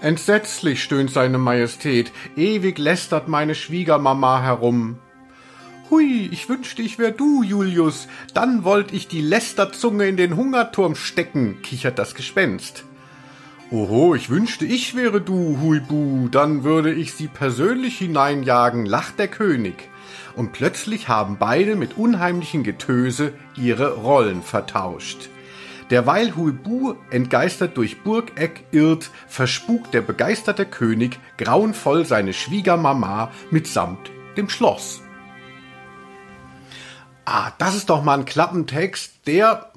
[0.00, 4.98] Entsetzlich stöhnt seine Majestät, ewig lästert meine Schwiegermama herum.
[5.90, 10.96] Hui, ich wünschte, ich wär du, Julius, dann wollt ich die Lästerzunge in den Hungerturm
[10.96, 12.84] stecken, kichert das Gespenst.
[13.72, 19.28] Oho, ich wünschte, ich wäre du, Huibu, dann würde ich sie persönlich hineinjagen, lacht der
[19.28, 19.88] König.
[20.36, 25.30] Und plötzlich haben beide mit unheimlichen Getöse ihre Rollen vertauscht.
[25.88, 34.50] Derweil Huibu entgeistert durch Burgeck irrt, verspukt der begeisterte König grauenvoll seine Schwiegermama mitsamt dem
[34.50, 35.00] Schloss.
[37.24, 39.72] Ah, das ist doch mal ein Klappentext, der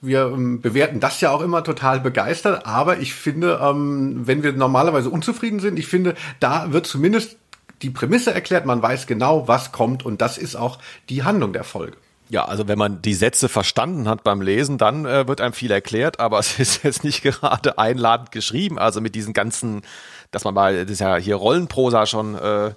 [0.00, 4.52] wir ähm, bewerten das ja auch immer total begeistert, aber ich finde, ähm, wenn wir
[4.52, 7.36] normalerweise unzufrieden sind, ich finde, da wird zumindest
[7.82, 11.64] die Prämisse erklärt, man weiß genau, was kommt und das ist auch die Handlung der
[11.64, 11.96] Folge.
[12.30, 15.72] Ja, also wenn man die Sätze verstanden hat beim Lesen, dann äh, wird einem viel
[15.72, 18.78] erklärt, aber es ist jetzt nicht gerade einladend geschrieben.
[18.78, 19.82] Also mit diesen ganzen,
[20.30, 22.72] dass man mal, das ist ja hier Rollenprosa schon äh,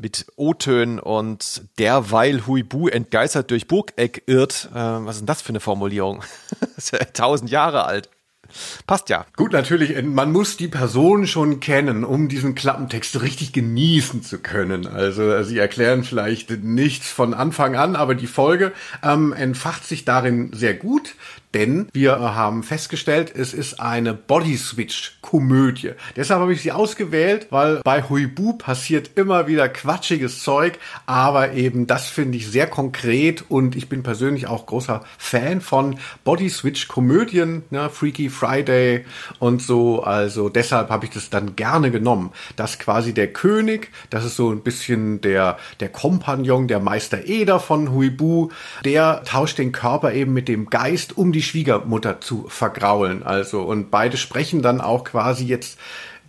[0.00, 4.70] mit O-Tönen und derweil Huibu entgeistert durch Burgeck irrt.
[4.72, 6.22] Äh, was ist denn das für eine Formulierung?
[7.12, 8.08] tausend Jahre alt.
[8.86, 9.26] Passt ja.
[9.36, 14.38] Gut, natürlich, äh, man muss die Person schon kennen, um diesen Klappentext richtig genießen zu
[14.38, 14.86] können.
[14.86, 20.04] Also äh, sie erklären vielleicht nichts von Anfang an, aber die Folge ähm, entfacht sich
[20.04, 21.14] darin sehr gut
[21.54, 25.92] denn wir haben festgestellt, es ist eine Body-Switch-Komödie.
[26.16, 31.86] Deshalb habe ich sie ausgewählt, weil bei Huibu passiert immer wieder quatschiges Zeug, aber eben
[31.86, 37.90] das finde ich sehr konkret und ich bin persönlich auch großer Fan von Body-Switch-Komödien, ne,
[37.90, 39.04] Freaky Friday
[39.38, 40.02] und so.
[40.02, 44.50] Also deshalb habe ich das dann gerne genommen, dass quasi der König, das ist so
[44.50, 48.50] ein bisschen der, der Kompagnon, der Meister Eder von Huibu,
[48.84, 53.22] der tauscht den Körper eben mit dem Geist um die die Schwiegermutter zu vergraulen.
[53.22, 55.78] Also, und beide sprechen dann auch quasi jetzt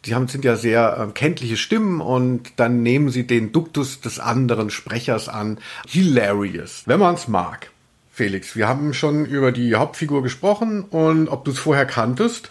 [0.05, 4.19] die haben, sind ja sehr äh, kenntliche Stimmen und dann nehmen sie den Duktus des
[4.19, 5.59] anderen Sprechers an.
[5.87, 7.69] Hilarious, wenn man es mag.
[8.11, 12.49] Felix, wir haben schon über die Hauptfigur gesprochen und ob du es vorher kanntest.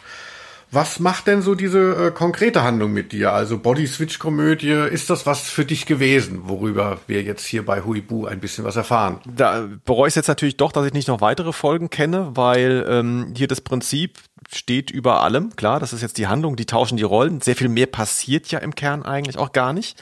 [0.73, 3.33] Was macht denn so diese äh, konkrete Handlung mit dir?
[3.33, 8.39] Also Body-Switch-Komödie, ist das was für dich gewesen, worüber wir jetzt hier bei Huibu ein
[8.39, 9.21] bisschen was erfahren?
[9.27, 13.35] Da bereue ich jetzt natürlich doch, dass ich nicht noch weitere Folgen kenne, weil ähm,
[13.37, 15.57] hier das Prinzip steht über allem.
[15.57, 17.41] Klar, das ist jetzt die Handlung, die tauschen die Rollen.
[17.41, 20.01] Sehr viel mehr passiert ja im Kern eigentlich auch gar nicht.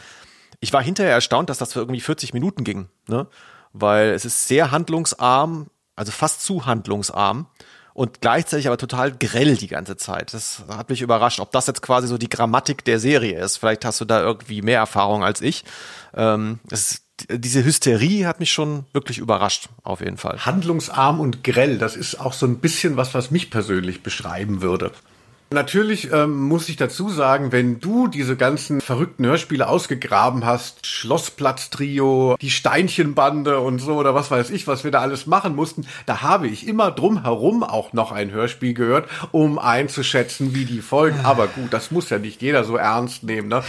[0.60, 3.26] Ich war hinterher erstaunt, dass das für irgendwie 40 Minuten ging, ne?
[3.72, 7.46] Weil es ist sehr handlungsarm, also fast zu handlungsarm
[7.98, 10.32] und gleichzeitig aber total grell die ganze Zeit.
[10.32, 13.56] Das hat mich überrascht, ob das jetzt quasi so die Grammatik der Serie ist.
[13.56, 15.64] Vielleicht hast du da irgendwie mehr Erfahrung als ich.
[16.14, 20.38] Ähm, es, diese Hysterie hat mich schon wirklich überrascht, auf jeden Fall.
[20.46, 24.92] Handlungsarm und grell, das ist auch so ein bisschen was, was mich persönlich beschreiben würde.
[25.50, 32.36] Natürlich ähm, muss ich dazu sagen, wenn du diese ganzen verrückten Hörspiele ausgegraben hast, Schlossplatz-Trio,
[32.38, 36.20] die Steinchenbande und so oder was weiß ich, was wir da alles machen mussten, da
[36.20, 41.20] habe ich immer drumherum auch noch ein Hörspiel gehört, um einzuschätzen, wie die Folgen.
[41.24, 43.48] Aber gut, das muss ja nicht jeder so ernst nehmen.
[43.48, 43.62] Ne?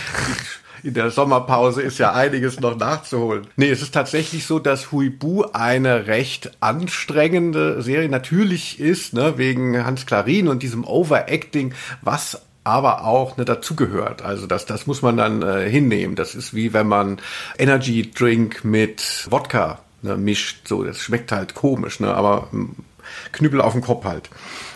[0.84, 3.48] In der Sommerpause ist ja einiges noch nachzuholen.
[3.56, 9.86] Nee, es ist tatsächlich so, dass Huibu eine recht anstrengende Serie natürlich ist, ne, wegen
[9.86, 14.22] Hans Klarin und diesem Overacting, was aber auch ne, dazugehört.
[14.22, 16.16] Also das, das muss man dann äh, hinnehmen.
[16.16, 17.20] Das ist wie wenn man
[17.58, 20.68] Energy Drink mit Wodka ne, mischt.
[20.68, 22.76] So, das schmeckt halt komisch, ne, aber hm,
[23.32, 24.30] Knüppel auf dem Kopf halt.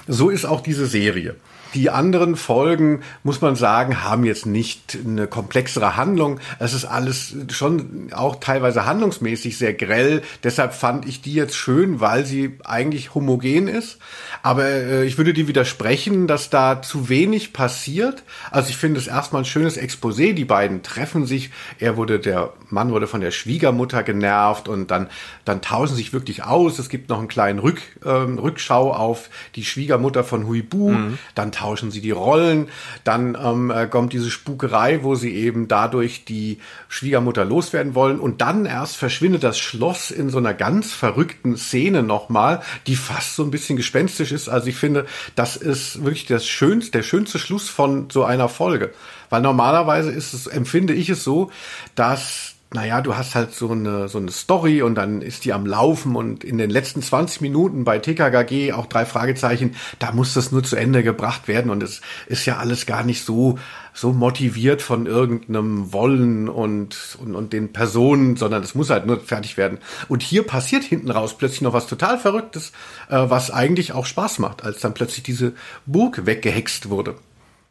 [0.08, 1.36] So ist auch diese Serie.
[1.73, 6.39] Die anderen Folgen, muss man sagen, haben jetzt nicht eine komplexere Handlung.
[6.59, 10.21] Es ist alles schon auch teilweise handlungsmäßig sehr grell.
[10.43, 13.97] Deshalb fand ich die jetzt schön, weil sie eigentlich homogen ist.
[14.43, 18.23] Aber äh, ich würde dir widersprechen, dass da zu wenig passiert.
[18.51, 20.33] Also ich finde es erstmal ein schönes Exposé.
[20.33, 21.49] Die beiden treffen sich.
[21.79, 25.09] Er wurde, der Mann wurde von der Schwiegermutter genervt und dann,
[25.45, 26.77] dann tauschen sich wirklich aus.
[26.77, 30.89] Es gibt noch einen kleinen Rück, äh, Rückschau auf die Schwiegermutter von Huibu.
[30.89, 31.17] Mhm.
[31.36, 32.67] Dann tauschen sie die Rollen.
[33.06, 38.19] Dann ähm, äh, kommt diese Spukerei, wo sie eben dadurch die Schwiegermutter loswerden wollen.
[38.19, 43.38] Und dann erst verschwindet das Schloss in so einer ganz verrückten Szene nochmal, die fast
[43.38, 44.49] so ein bisschen gespenstisch ist.
[44.49, 48.93] Also ich finde, das ist wirklich das schönste, der schönste Schluss von so einer Folge.
[49.30, 51.49] Weil normalerweise ist es, empfinde ich es so,
[51.95, 55.65] dass naja, du hast halt so eine, so eine Story und dann ist die am
[55.65, 60.51] Laufen und in den letzten 20 Minuten bei TKKG auch drei Fragezeichen, da muss das
[60.51, 63.59] nur zu Ende gebracht werden und es ist ja alles gar nicht so,
[63.93, 69.19] so motiviert von irgendeinem Wollen und, und, und den Personen, sondern es muss halt nur
[69.19, 69.77] fertig werden.
[70.07, 72.71] Und hier passiert hinten raus plötzlich noch was total Verrücktes,
[73.09, 75.53] äh, was eigentlich auch Spaß macht, als dann plötzlich diese
[75.86, 77.15] Burg weggehext wurde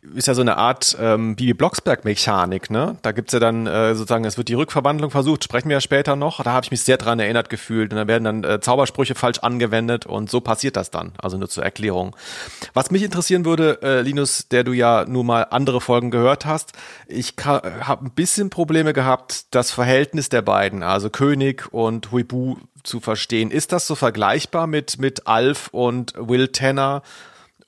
[0.02, 2.96] ist ja so eine Art ähm, Bibi Blocksberg-Mechanik, ne?
[3.02, 6.16] Da gibt's ja dann äh, sozusagen, es wird die Rückverwandlung versucht, sprechen wir ja später
[6.16, 6.42] noch.
[6.42, 7.92] Da habe ich mich sehr dran erinnert gefühlt.
[7.92, 11.12] Und da werden dann äh, Zaubersprüche falsch angewendet und so passiert das dann.
[11.18, 12.16] Also nur zur Erklärung.
[12.74, 16.72] Was mich interessieren würde, äh, Linus, der du ja nur mal andere Folgen gehört hast,
[17.06, 22.98] ich habe ein bisschen Probleme gehabt, das Verhältnis der beiden, also König und Huibu zu
[22.98, 23.52] verstehen.
[23.52, 27.02] Ist das so vergleichbar mit, mit Alf und Will Tanner?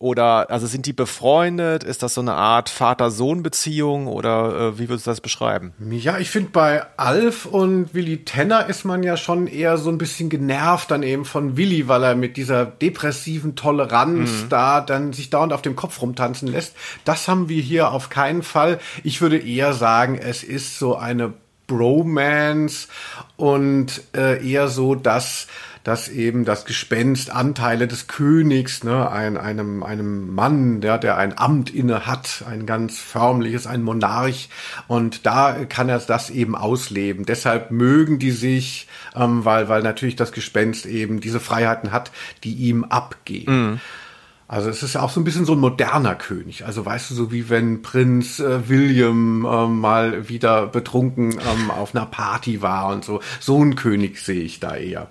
[0.04, 1.82] Oder also sind die befreundet?
[1.82, 5.72] Ist das so eine Art Vater-Sohn-Beziehung oder äh, wie würdest du das beschreiben?
[5.78, 9.96] Ja, ich finde bei Alf und Willi Tenner ist man ja schon eher so ein
[9.96, 14.48] bisschen genervt dann eben von Willi, weil er mit dieser depressiven Toleranz mhm.
[14.50, 16.76] da dann sich dauernd auf dem Kopf rumtanzen lässt.
[17.06, 18.80] Das haben wir hier auf keinen Fall.
[19.04, 21.32] Ich würde eher sagen, es ist so eine
[21.66, 22.88] Bromance
[23.38, 25.46] und äh, eher so, dass
[25.84, 31.38] dass eben das Gespenst Anteile des Königs, ne, ein, einem, einem Mann, der, der ein
[31.38, 34.48] Amt inne hat, ein ganz förmliches, ein Monarch,
[34.88, 37.26] und da kann er das eben ausleben.
[37.26, 42.10] Deshalb mögen die sich, ähm, weil, weil natürlich das Gespenst eben diese Freiheiten hat,
[42.42, 43.72] die ihm abgehen.
[43.72, 43.80] Mhm.
[44.46, 46.64] Also es ist ja auch so ein bisschen so ein moderner König.
[46.64, 51.94] Also weißt du, so wie wenn Prinz äh, William äh, mal wieder betrunken ähm, auf
[51.94, 53.20] einer Party war und so.
[53.40, 55.08] So ein König sehe ich da eher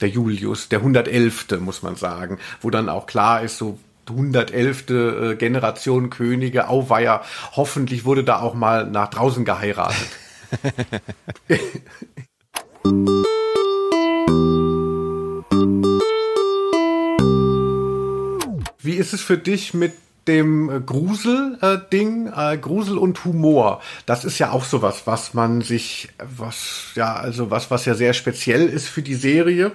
[0.00, 1.60] der Julius, der 111.
[1.60, 3.78] muss man sagen, wo dann auch klar ist, so
[4.08, 4.90] 111.
[4.90, 10.08] Äh, Generation Könige, Auweier, hoffentlich wurde da auch mal nach draußen geheiratet.
[18.78, 19.94] Wie ist es für dich mit
[20.28, 23.80] dem äh, Grusel-Ding, äh, Grusel und Humor.
[24.06, 28.14] Das ist ja auch sowas, was man sich, was, ja, also was, was ja sehr
[28.14, 29.72] speziell ist für die Serie.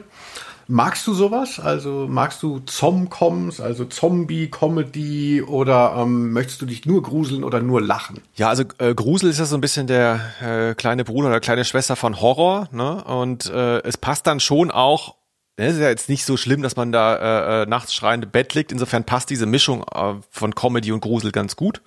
[0.72, 1.60] Magst du sowas?
[1.60, 7.82] Also magst du Zomcoms, also Zombie-Comedy oder ähm, möchtest du dich nur gruseln oder nur
[7.82, 8.22] lachen?
[8.36, 11.66] Ja, also äh, Grusel ist ja so ein bisschen der äh, kleine Bruder oder kleine
[11.66, 13.04] Schwester von Horror, ne?
[13.04, 15.16] Und äh, es passt dann schon auch
[15.68, 18.54] es ist ja jetzt nicht so schlimm, dass man da äh, äh, nachts schreiende Bett
[18.54, 18.72] liegt.
[18.72, 21.82] Insofern passt diese Mischung äh, von Comedy und Grusel ganz gut.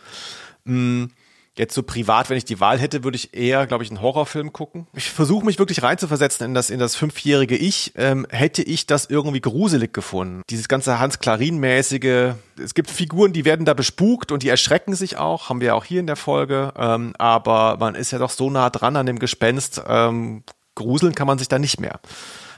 [0.65, 1.07] Mm,
[1.55, 4.55] Jetzt so privat, wenn ich die Wahl hätte, würde ich eher, glaube ich, einen Horrorfilm
[4.55, 4.87] gucken.
[4.95, 7.93] Ich versuche mich wirklich reinzuversetzen in das, in das fünfjährige Ich.
[7.97, 10.41] Ähm, hätte ich das irgendwie gruselig gefunden.
[10.49, 12.37] Dieses ganze Hans-Klarin-mäßige.
[12.59, 15.51] Es gibt Figuren, die werden da bespukt und die erschrecken sich auch.
[15.51, 16.73] Haben wir ja auch hier in der Folge.
[16.75, 19.83] Ähm, aber man ist ja doch so nah dran an dem Gespenst.
[19.87, 22.01] Ähm, gruseln kann man sich da nicht mehr.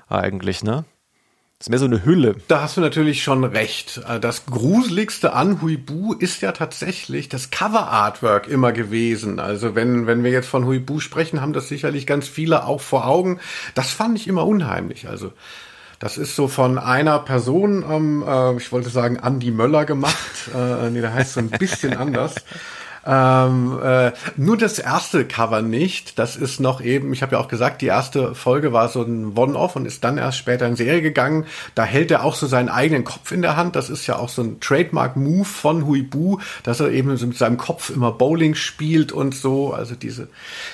[0.06, 0.84] Eigentlich, ne?
[1.64, 2.36] Das ist mehr so eine Hülle.
[2.46, 4.02] Da hast du natürlich schon recht.
[4.06, 9.40] Äh, das gruseligste an Huibu ist ja tatsächlich das Cover-Artwork immer gewesen.
[9.40, 13.06] Also wenn, wenn wir jetzt von Huibu sprechen, haben das sicherlich ganz viele auch vor
[13.06, 13.40] Augen.
[13.74, 15.08] Das fand ich immer unheimlich.
[15.08, 15.32] Also
[16.00, 20.50] das ist so von einer Person, ähm, äh, ich wollte sagen Andy Möller gemacht.
[20.54, 22.34] äh, nee, der heißt so ein bisschen anders.
[23.06, 26.18] Ähm, äh, nur das erste Cover nicht.
[26.18, 29.36] Das ist noch eben, ich habe ja auch gesagt, die erste Folge war so ein
[29.36, 31.46] One-Off und ist dann erst später in Serie gegangen.
[31.74, 33.76] Da hält er auch so seinen eigenen Kopf in der Hand.
[33.76, 37.58] Das ist ja auch so ein Trademark-Move von Huibu, dass er eben so mit seinem
[37.58, 39.72] Kopf immer Bowling spielt und so.
[39.72, 40.28] Also diese,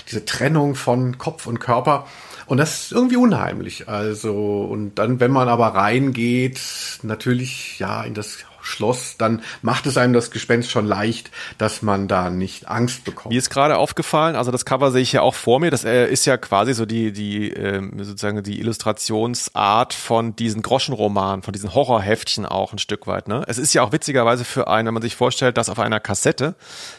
[0.09, 2.07] diese Trennung von Kopf und Körper.
[2.47, 3.89] Und das ist irgendwie unheimlich.
[3.89, 6.61] Also, und dann, wenn man aber reingeht,
[7.03, 12.09] natürlich, ja, in das Schloss, dann macht es einem das Gespenst schon leicht, dass man
[12.09, 13.33] da nicht Angst bekommt.
[13.33, 16.07] Mir ist gerade aufgefallen, also das Cover sehe ich ja auch vor mir, das äh,
[16.07, 21.75] ist ja quasi so die, die ähm, sozusagen die Illustrationsart von diesen Groschenromanen, von diesen
[21.75, 23.29] Horrorheftchen auch ein Stück weit.
[23.29, 23.43] Ne?
[23.47, 26.55] Es ist ja auch witzigerweise für einen, wenn man sich vorstellt, dass auf einer Kassette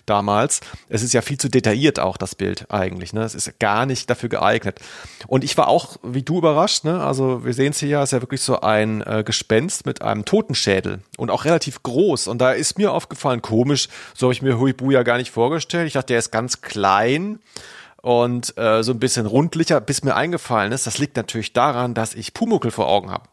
[0.05, 3.13] damals, es ist ja viel zu detailliert auch das Bild eigentlich.
[3.13, 3.21] Ne?
[3.21, 4.79] Es ist gar nicht dafür geeignet.
[5.27, 7.03] Und ich war auch, wie du überrascht, ne?
[7.03, 10.25] also wir sehen es hier ja, ist ja wirklich so ein äh, Gespenst mit einem
[10.25, 14.59] Totenschädel und auch relativ groß und da ist mir aufgefallen, komisch, so habe ich mir
[14.59, 15.87] Huibu ja gar nicht vorgestellt.
[15.87, 17.39] Ich dachte, der ist ganz klein
[18.01, 22.15] und äh, so ein bisschen rundlicher, bis mir eingefallen ist, das liegt natürlich daran, dass
[22.15, 23.25] ich Pumuckel vor Augen habe.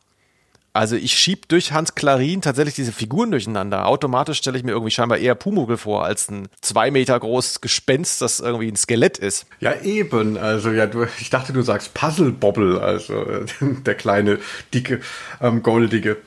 [0.74, 3.87] Also ich schieb durch Hans Klarin tatsächlich diese Figuren durcheinander.
[3.87, 8.22] Automatisch stelle ich mir irgendwie scheinbar eher Pumuckel vor als ein zwei Meter großes Gespenst,
[8.22, 9.46] das irgendwie ein Skelett ist.
[9.59, 10.37] Ja, eben.
[10.37, 13.24] Also ja, du, ich dachte, du sagst Puzzle Bobble, also
[13.61, 14.38] der kleine,
[14.72, 15.00] dicke,
[15.40, 16.18] ähm, goldige.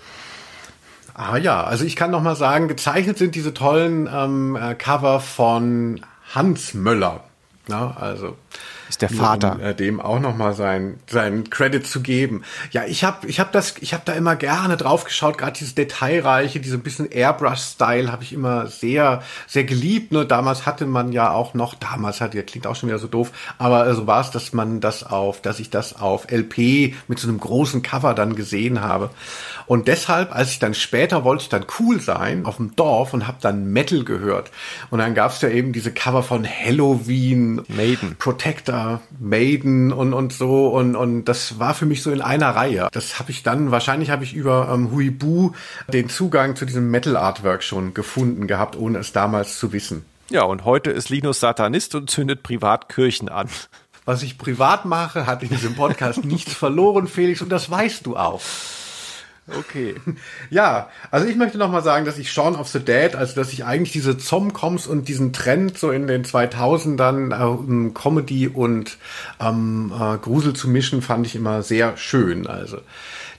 [1.13, 5.19] Ah ja, also ich kann noch mal sagen, gezeichnet sind diese tollen ähm, äh, Cover
[5.19, 6.01] von
[6.33, 7.23] Hans Möller.
[7.67, 8.37] Na, also
[9.01, 9.55] der Vater.
[9.55, 12.43] Um, äh, dem auch noch mal sein sein Credit zu geben.
[12.71, 15.75] Ja, ich habe ich habe das ich habe da immer gerne drauf geschaut, gerade dieses
[15.75, 20.25] detailreiche, diese bisschen Airbrush Style habe ich immer sehr sehr geliebt, ne?
[20.25, 23.31] Damals hatte man ja auch noch damals hat ja klingt auch schon wieder so doof,
[23.57, 27.19] aber äh, so war es, dass man das auf, dass ich das auf LP mit
[27.19, 29.09] so einem großen Cover dann gesehen habe.
[29.65, 33.25] Und deshalb, als ich dann später wollte ich dann cool sein auf dem Dorf und
[33.25, 34.51] habe dann Metal gehört.
[34.89, 40.33] Und dann gab es ja eben diese Cover von Halloween, Maiden, Protector, Maiden und und
[40.33, 42.89] so und und das war für mich so in einer Reihe.
[42.91, 45.51] Das habe ich dann wahrscheinlich habe ich über ähm, Huibu
[45.87, 50.05] den Zugang zu diesem Metal Artwork schon gefunden gehabt, ohne es damals zu wissen.
[50.29, 53.49] Ja, und heute ist Linus Satanist und zündet privat Kirchen an.
[54.05, 58.17] Was ich privat mache, hat in diesem Podcast nichts verloren, Felix, und das weißt du
[58.17, 58.41] auch.
[59.57, 59.95] Okay.
[60.49, 63.53] Ja, also ich möchte noch mal sagen, dass ich Shaun of the Dead, also dass
[63.53, 68.97] ich eigentlich diese Zomcoms und diesen Trend so in den 2000ern äh, Comedy und
[69.39, 72.47] ähm, äh, Grusel zu mischen, fand ich immer sehr schön.
[72.47, 72.79] Also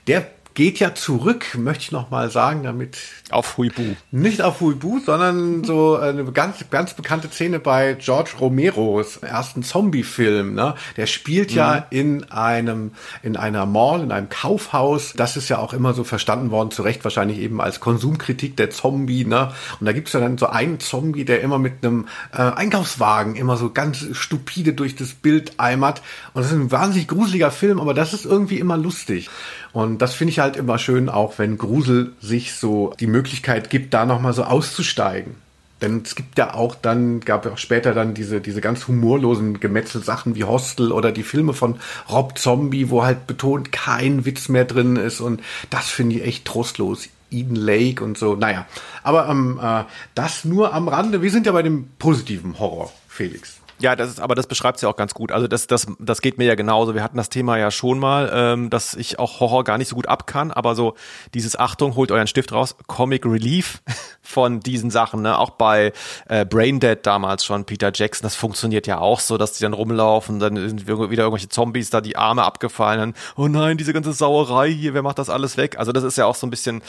[0.07, 2.97] der geht ja zurück, möchte ich noch mal sagen, damit
[3.31, 3.95] auf Huibu.
[4.11, 10.53] Nicht auf Huibu, sondern so eine ganz ganz bekannte Szene bei George Romeros ersten Zombie-Film.
[10.53, 10.75] Ne?
[10.97, 11.57] Der spielt mhm.
[11.57, 12.91] ja in einem
[13.23, 15.13] in einer Mall, in einem Kaufhaus.
[15.15, 18.69] Das ist ja auch immer so verstanden worden, zu Recht wahrscheinlich eben als Konsumkritik der
[18.69, 19.25] Zombie.
[19.25, 19.51] Ne?
[19.79, 23.57] Und da gibt's ja dann so einen Zombie, der immer mit einem äh, Einkaufswagen immer
[23.57, 26.01] so ganz stupide durch das Bild eimert.
[26.33, 29.29] Und das ist ein wahnsinnig gruseliger Film, aber das ist irgendwie immer lustig.
[29.73, 33.93] Und das finde ich halt immer schön, auch wenn Grusel sich so die Möglichkeit gibt,
[33.93, 35.35] da nochmal so auszusteigen.
[35.81, 39.59] Denn es gibt ja auch dann, gab ja auch später dann diese, diese ganz humorlosen
[39.59, 41.75] Gemetzelsachen wie Hostel oder die Filme von
[42.09, 46.45] Rob Zombie, wo halt betont kein Witz mehr drin ist und das finde ich echt
[46.45, 47.09] trostlos.
[47.31, 48.67] Eden Lake und so, naja.
[49.01, 49.83] Aber ähm, äh,
[50.13, 51.23] das nur am Rande.
[51.23, 53.62] Wir sind ja bei dem positiven Horror, Felix.
[53.83, 55.33] Ja, das ist, aber das beschreibt ja auch ganz gut.
[55.33, 56.95] Also das, das, das geht mir ja genauso.
[56.95, 59.95] Wir hatten das Thema ja schon mal, ähm, dass ich auch Horror gar nicht so
[59.97, 60.95] gut ab kann, aber so
[61.33, 63.81] dieses Achtung, holt euren Stift raus, Comic Relief
[64.21, 65.37] von diesen Sachen, ne?
[65.37, 65.91] Auch bei
[66.29, 70.39] äh, Braindead damals schon, Peter Jackson, das funktioniert ja auch so, dass die dann rumlaufen,
[70.39, 74.71] dann sind wieder irgendwelche Zombies da die Arme abgefallen, dann, oh nein, diese ganze Sauerei
[74.71, 75.77] hier, wer macht das alles weg?
[75.77, 76.81] Also das ist ja auch so ein bisschen,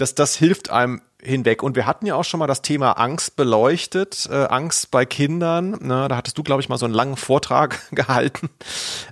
[0.00, 1.62] das, das hilft einem hinweg.
[1.62, 5.72] Und wir hatten ja auch schon mal das Thema Angst beleuchtet, äh, Angst bei Kindern.
[5.80, 6.06] Ne?
[6.08, 8.48] Da hattest du, glaube ich, mal so einen langen Vortrag gehalten.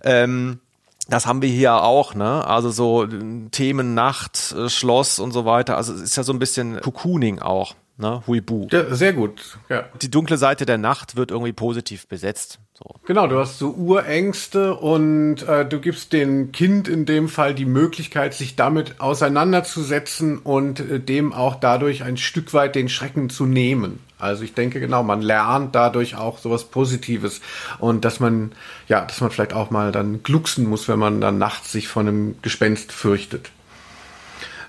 [0.02, 0.60] Ähm,
[1.08, 2.46] das haben wir hier auch, ne?
[2.46, 5.76] Also so äh, Themen Nacht, äh, Schloss und so weiter.
[5.76, 8.22] Also es ist ja so ein bisschen Cocooning auch, ne?
[8.26, 8.68] Huibu.
[8.70, 9.84] Ja, sehr gut, ja.
[10.00, 12.60] Die dunkle Seite der Nacht wird irgendwie positiv besetzt.
[12.74, 12.94] So.
[13.06, 17.64] Genau, du hast so Urängste und äh, du gibst dem Kind in dem Fall die
[17.64, 23.46] Möglichkeit, sich damit auseinanderzusetzen und äh, dem auch dadurch ein Stück weit den Schrecken zu
[23.46, 23.98] nehmen.
[24.18, 27.40] Also ich denke genau, man lernt dadurch auch sowas Positives
[27.78, 28.52] und dass man
[28.88, 32.08] ja, dass man vielleicht auch mal dann glucksen muss, wenn man dann nachts sich von
[32.08, 33.50] einem Gespenst fürchtet.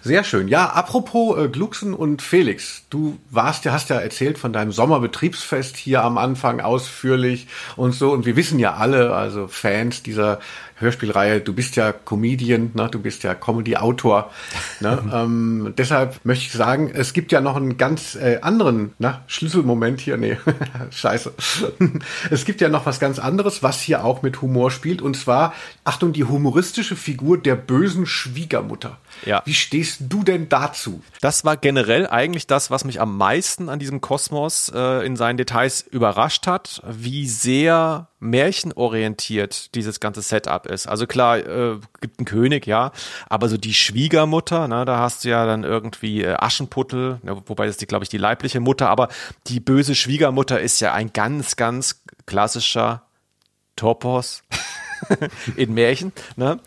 [0.01, 0.47] Sehr schön.
[0.47, 5.75] Ja, apropos äh, Glucksen und Felix, du warst ja, hast ja erzählt von deinem Sommerbetriebsfest
[5.75, 8.11] hier am Anfang ausführlich und so.
[8.11, 10.39] Und wir wissen ja alle, also Fans dieser
[10.79, 12.87] Hörspielreihe, du bist ja Comedian, ne?
[12.89, 14.31] du bist ja Comedy-Autor.
[14.79, 15.09] Ne?
[15.13, 19.99] ähm, deshalb möchte ich sagen, es gibt ja noch einen ganz äh, anderen na, Schlüsselmoment
[19.99, 20.17] hier.
[20.17, 20.37] Nee,
[20.91, 21.33] scheiße.
[22.31, 25.01] es gibt ja noch was ganz anderes, was hier auch mit Humor spielt.
[25.01, 28.97] Und zwar, Achtung, die humoristische Figur der bösen Schwiegermutter.
[29.25, 29.41] Ja.
[29.45, 31.01] Wie stehst du denn dazu?
[31.19, 35.37] Das war generell eigentlich das, was mich am meisten an diesem Kosmos äh, in seinen
[35.37, 40.87] Details überrascht hat, wie sehr märchenorientiert dieses ganze Setup ist.
[40.87, 42.91] Also klar, äh, gibt einen König, ja,
[43.27, 47.67] aber so die Schwiegermutter, ne, da hast du ja dann irgendwie äh, Aschenputtel, ja, wobei
[47.67, 49.09] das die, glaube ich, die leibliche Mutter, aber
[49.47, 53.03] die böse Schwiegermutter ist ja ein ganz, ganz klassischer
[53.75, 54.43] Topos.
[55.55, 56.11] in Märchen.
[56.35, 56.59] Ne?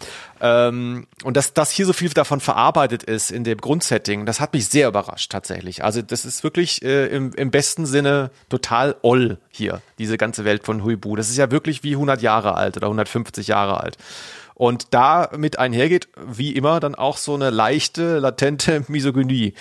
[0.44, 4.52] Ähm, und dass, dass hier so viel davon verarbeitet ist in dem Grundsetting, das hat
[4.52, 5.84] mich sehr überrascht tatsächlich.
[5.84, 10.64] Also das ist wirklich äh, im, im besten Sinne total oll hier, diese ganze Welt
[10.64, 11.14] von Huibu.
[11.14, 13.98] Das ist ja wirklich wie 100 Jahre alt oder 150 Jahre alt.
[14.54, 19.54] Und damit einhergeht, wie immer, dann auch so eine leichte, latente Misogynie,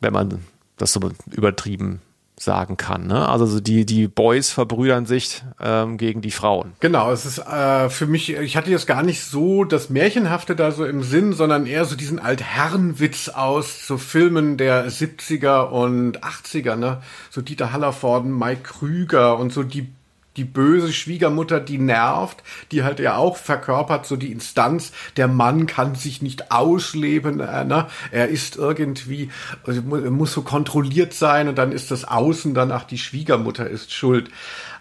[0.00, 0.44] wenn man
[0.76, 2.02] das so übertrieben
[2.38, 3.06] sagen kann.
[3.06, 3.28] Ne?
[3.28, 6.72] Also so die, die Boys verbrüdern sich ähm, gegen die Frauen.
[6.80, 10.72] Genau, es ist äh, für mich, ich hatte jetzt gar nicht so das Märchenhafte da
[10.72, 16.76] so im Sinn, sondern eher so diesen Altherrenwitz aus so Filmen der 70er und 80er,
[16.76, 17.00] ne?
[17.30, 19.92] So Dieter Hallervorden, Mike Krüger und so die
[20.36, 22.42] die böse Schwiegermutter, die nervt,
[22.72, 27.64] die halt ja auch verkörpert, so die Instanz, der Mann kann sich nicht ausleben, äh,
[27.64, 27.86] ne?
[28.10, 29.30] er ist irgendwie,
[29.64, 33.92] also muss so kontrolliert sein und dann ist das Außen dann, ach, die Schwiegermutter ist
[33.92, 34.30] schuld.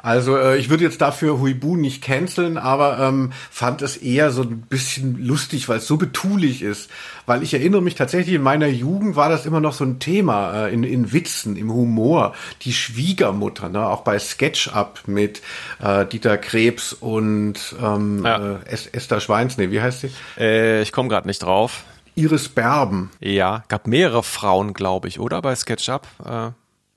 [0.03, 4.41] Also äh, ich würde jetzt dafür Huibu nicht canceln, aber ähm, fand es eher so
[4.41, 6.91] ein bisschen lustig, weil es so betulich ist.
[7.25, 10.65] Weil ich erinnere mich tatsächlich, in meiner Jugend war das immer noch so ein Thema
[10.65, 12.33] äh, in, in Witzen, im Humor.
[12.63, 13.87] Die Schwiegermutter, ne?
[13.87, 15.41] auch bei SketchUp mit
[15.81, 18.55] äh, Dieter Krebs und ähm, ja.
[18.55, 20.11] äh, Esther Schweins, nee, wie heißt sie?
[20.37, 21.85] Äh, ich komme gerade nicht drauf.
[22.15, 23.09] Iris Berben.
[23.21, 26.05] Ja, gab mehrere Frauen, glaube ich, oder bei SketchUp?
[26.25, 26.51] Äh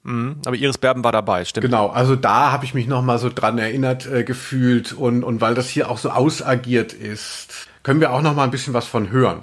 [0.06, 1.64] Mhm, aber Iris Berben war dabei, stimmt.
[1.64, 5.40] Genau, also da habe ich mich noch mal so dran erinnert äh, gefühlt und, und
[5.40, 8.86] weil das hier auch so ausagiert ist, können wir auch noch mal ein bisschen was
[8.86, 9.42] von hören.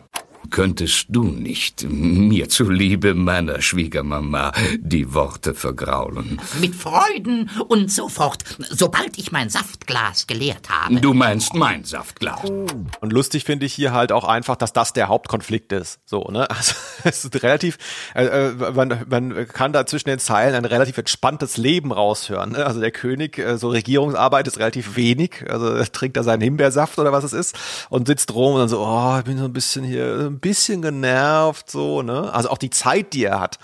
[0.49, 6.39] Könntest du nicht, mir zuliebe meiner Schwiegermama, die Worte vergraulen?
[6.59, 10.99] Mit Freuden und so fort, sobald ich mein Saftglas geleert habe.
[11.01, 12.49] Du meinst mein Saftglas.
[12.49, 15.99] Und lustig finde ich hier halt auch einfach, dass das der Hauptkonflikt ist.
[16.05, 16.47] So, ne?
[16.63, 17.77] Also es ist relativ,
[18.15, 22.51] äh, äh, man, man kann da zwischen den Zeilen ein relativ entspanntes Leben raushören.
[22.51, 22.65] Ne?
[22.65, 25.43] Also der König, äh, so Regierungsarbeit ist relativ wenig.
[25.49, 27.57] Also trinkt er seinen Himbeersaft oder was es ist
[27.89, 30.81] und sitzt rum und dann so, oh, ich bin so ein bisschen hier ein bisschen
[30.81, 32.33] genervt, so, ne?
[32.33, 33.59] Also auch die Zeit, die er hat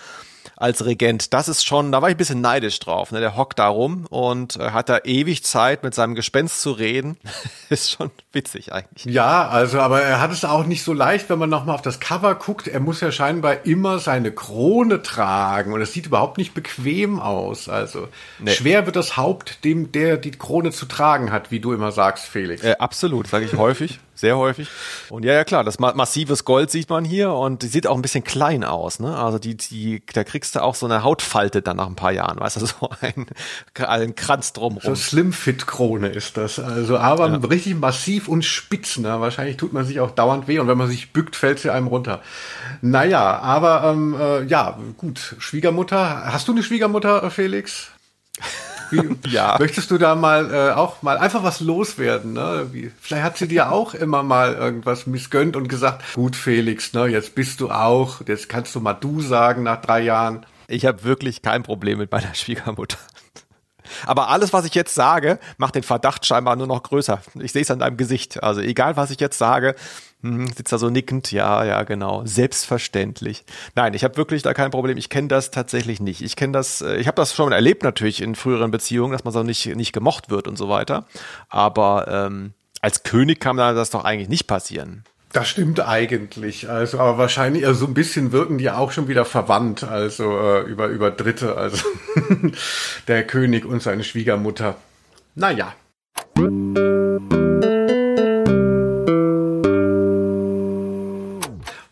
[0.60, 3.14] als Regent, das ist schon, da war ich ein bisschen neidisch drauf.
[3.14, 3.22] Ne?
[3.22, 7.18] Der hockt da rum und äh, hat da ewig Zeit, mit seinem Gespenst zu reden.
[7.70, 9.06] ist schon witzig eigentlich.
[9.06, 12.02] Ja, also, aber er hat es auch nicht so leicht, wenn man nochmal auf das
[12.02, 12.68] Cover guckt.
[12.68, 17.70] Er muss ja scheinbar immer seine Krone tragen und es sieht überhaupt nicht bequem aus.
[17.70, 18.52] Also nee.
[18.52, 22.26] schwer wird das Haupt dem, der die Krone zu tragen hat, wie du immer sagst,
[22.26, 22.66] Felix.
[22.66, 24.68] Äh, absolut, sage ich häufig sehr häufig.
[25.10, 28.02] Und ja, ja klar, das massives Gold sieht man hier und die sieht auch ein
[28.02, 29.16] bisschen klein aus, ne?
[29.16, 32.40] Also die, die, da kriegst du auch so eine Hautfalte dann nach ein paar Jahren,
[32.40, 33.28] weißt du, so ein,
[33.76, 34.82] ein Kranz drumrum.
[34.84, 36.60] So Slim-Fit-Krone ist das.
[36.60, 37.38] Also, aber ja.
[37.38, 39.20] richtig massiv und spitz, ne?
[39.22, 41.88] Wahrscheinlich tut man sich auch dauernd weh und wenn man sich bückt, fällt sie einem
[41.88, 42.22] runter.
[42.82, 45.36] Naja, aber ähm, äh, ja, gut.
[45.40, 46.32] Schwiegermutter.
[46.32, 47.90] Hast du eine Schwiegermutter, Felix?
[48.92, 49.58] Wie, ja.
[49.60, 52.34] Möchtest du da mal äh, auch mal einfach was loswerden?
[52.34, 52.70] Ne?
[52.72, 57.08] Wie, vielleicht hat sie dir auch immer mal irgendwas missgönnt und gesagt, gut Felix, ne,
[57.08, 60.46] jetzt bist du auch, jetzt kannst du mal du sagen nach drei Jahren.
[60.68, 62.98] Ich habe wirklich kein Problem mit meiner Schwiegermutter.
[64.06, 67.22] Aber alles, was ich jetzt sage, macht den Verdacht scheinbar nur noch größer.
[67.36, 68.44] Ich sehe es an deinem Gesicht.
[68.44, 69.76] Also egal, was ich jetzt sage,
[70.22, 71.32] hm, sitzt da so nickend.
[71.32, 72.26] Ja, ja, genau.
[72.26, 73.46] Selbstverständlich.
[73.76, 74.98] Nein, ich habe wirklich da kein Problem.
[74.98, 76.22] Ich kenne das tatsächlich nicht.
[76.22, 79.34] Ich kenne das, äh, ich habe das schon erlebt natürlich in früheren Beziehungen, dass man
[79.34, 81.06] so nicht, nicht gemocht wird und so weiter.
[81.50, 85.04] Aber ähm, als König kann das doch eigentlich nicht passieren.
[85.32, 86.70] Das stimmt eigentlich.
[86.70, 90.62] Also, aber wahrscheinlich, also so ein bisschen wirken die auch schon wieder verwandt, also äh,
[90.62, 91.84] über, über Dritte, also
[93.08, 94.76] der König und seine Schwiegermutter.
[95.36, 95.74] Naja.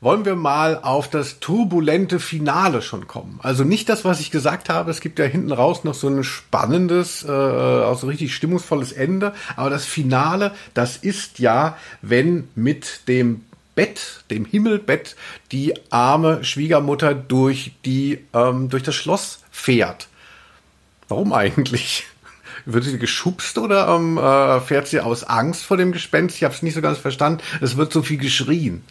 [0.08, 3.42] Wollen wir mal auf das turbulente Finale schon kommen.
[3.44, 4.90] Also nicht das, was ich gesagt habe.
[4.90, 9.34] Es gibt ja hinten raus noch so ein spannendes, äh, auch so richtig stimmungsvolles Ende.
[9.58, 13.44] Aber das Finale, das ist ja, wenn mit dem
[13.76, 15.18] Bett, dem Himmelbett,
[15.52, 20.08] die arme Schwiegermutter durch die, ähm, durch das Schloss fährt.
[21.10, 22.06] Warum eigentlich?
[22.66, 26.38] Wird sie geschubst oder ähm, äh, fährt sie aus Angst vor dem Gespenst?
[26.38, 27.44] Ich habe es nicht so ganz verstanden.
[27.60, 28.86] Es wird so viel geschrien.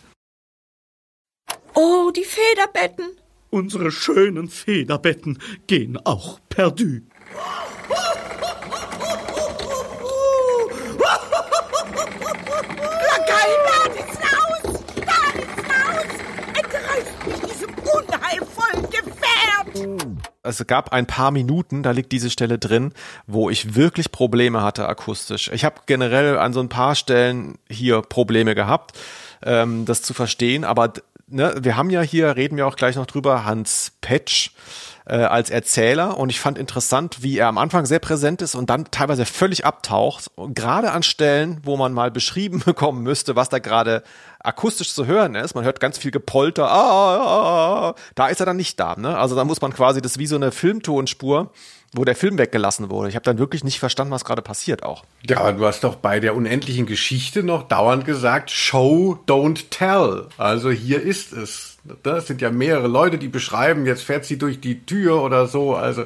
[2.17, 3.11] Die Federbetten.
[3.51, 7.03] Unsere schönen Federbetten gehen auch perdu.
[13.07, 14.83] Lakai, da ist raus!
[14.97, 16.11] Da ist raus!
[16.57, 20.19] Entreißt mich diesem unheilvollen Gefährt!
[20.43, 22.95] es gab ein paar Minuten, da liegt diese Stelle drin,
[23.27, 25.51] wo ich wirklich Probleme hatte akustisch.
[25.53, 28.99] Ich habe generell an so ein paar Stellen hier Probleme gehabt,
[29.43, 30.95] ähm, das zu verstehen, aber
[31.29, 34.51] ne, wir haben ja hier, reden wir auch gleich noch drüber, Hans Petsch
[35.07, 38.70] äh, als Erzähler und ich fand interessant, wie er am Anfang sehr präsent ist und
[38.70, 40.31] dann teilweise völlig abtaucht.
[40.35, 44.03] Und gerade an Stellen, wo man mal beschrieben bekommen müsste, was da gerade
[44.41, 48.41] akustisch zu hören ist, man hört ganz viel Gepolter, ah, ah, ah, ah, da ist
[48.41, 48.97] er dann nicht da.
[48.97, 49.16] Ne?
[49.16, 51.53] Also da muss man quasi das wie so eine Filmtonspur
[51.97, 53.09] wo der Film weggelassen wurde.
[53.09, 55.05] Ich habe dann wirklich nicht verstanden, was gerade passiert auch.
[55.28, 60.26] Ja, du hast doch bei der unendlichen Geschichte noch dauernd gesagt, Show, don't tell.
[60.36, 61.78] Also hier ist es.
[62.03, 65.76] Das sind ja mehrere Leute, die beschreiben, jetzt fährt sie durch die Tür oder so.
[65.76, 66.05] Also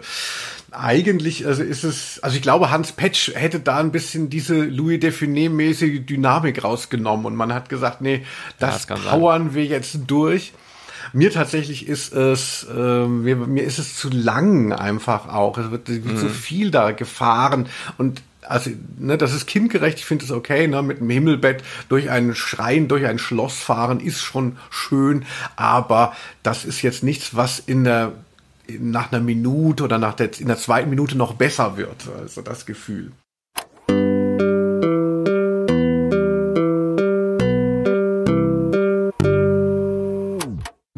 [0.73, 5.01] eigentlich, also ist es, also ich glaube, Hans Petsch hätte da ein bisschen diese Louis
[5.01, 8.25] Define-mäßige Dynamik rausgenommen und man hat gesagt, nee,
[8.59, 9.55] das, ja, das powern sein.
[9.55, 10.53] wir jetzt durch.
[11.13, 15.59] Mir tatsächlich ist es, äh, mir, mir ist es zu lang einfach auch.
[15.59, 16.17] Es wird, wird mhm.
[16.19, 20.83] so viel da gefahren und also, ne, das ist kindgerecht, ich finde es okay, ne,
[20.83, 25.25] mit dem Himmelbett durch einen Schrein, durch ein Schloss fahren, ist schon schön,
[25.57, 28.13] aber das ist jetzt nichts, was in der
[28.79, 32.67] nach einer Minute oder nach der in der zweiten Minute noch besser wird, also das
[32.67, 33.13] Gefühl.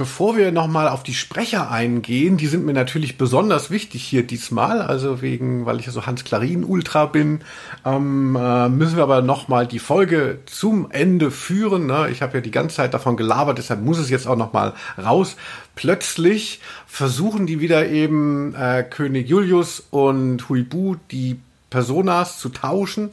[0.02, 4.82] Bevor wir nochmal auf die Sprecher eingehen, die sind mir natürlich besonders wichtig hier diesmal,
[4.82, 7.42] also wegen, weil ich ja so Hans Klarin Ultra bin,
[7.84, 11.86] ähm, äh, müssen wir aber nochmal die Folge zum Ende führen.
[11.86, 12.08] Ne?
[12.10, 15.36] Ich habe ja die ganze Zeit davon gelabert, deshalb muss es jetzt auch nochmal raus.
[15.76, 21.38] Plötzlich versuchen die wieder eben äh, König Julius und Huibu die
[21.70, 23.10] Personas zu tauschen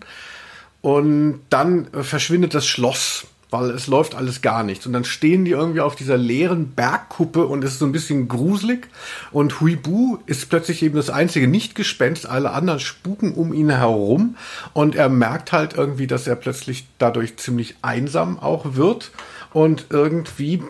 [0.82, 4.86] und dann äh, verschwindet das Schloss weil es läuft alles gar nichts.
[4.86, 8.28] Und dann stehen die irgendwie auf dieser leeren Bergkuppe und es ist so ein bisschen
[8.28, 8.88] gruselig.
[9.32, 12.28] Und Huibu ist plötzlich eben das einzige Nicht-Gespenst.
[12.28, 14.36] Alle anderen spuken um ihn herum.
[14.74, 19.12] Und er merkt halt irgendwie, dass er plötzlich dadurch ziemlich einsam auch wird.
[19.52, 20.62] Und irgendwie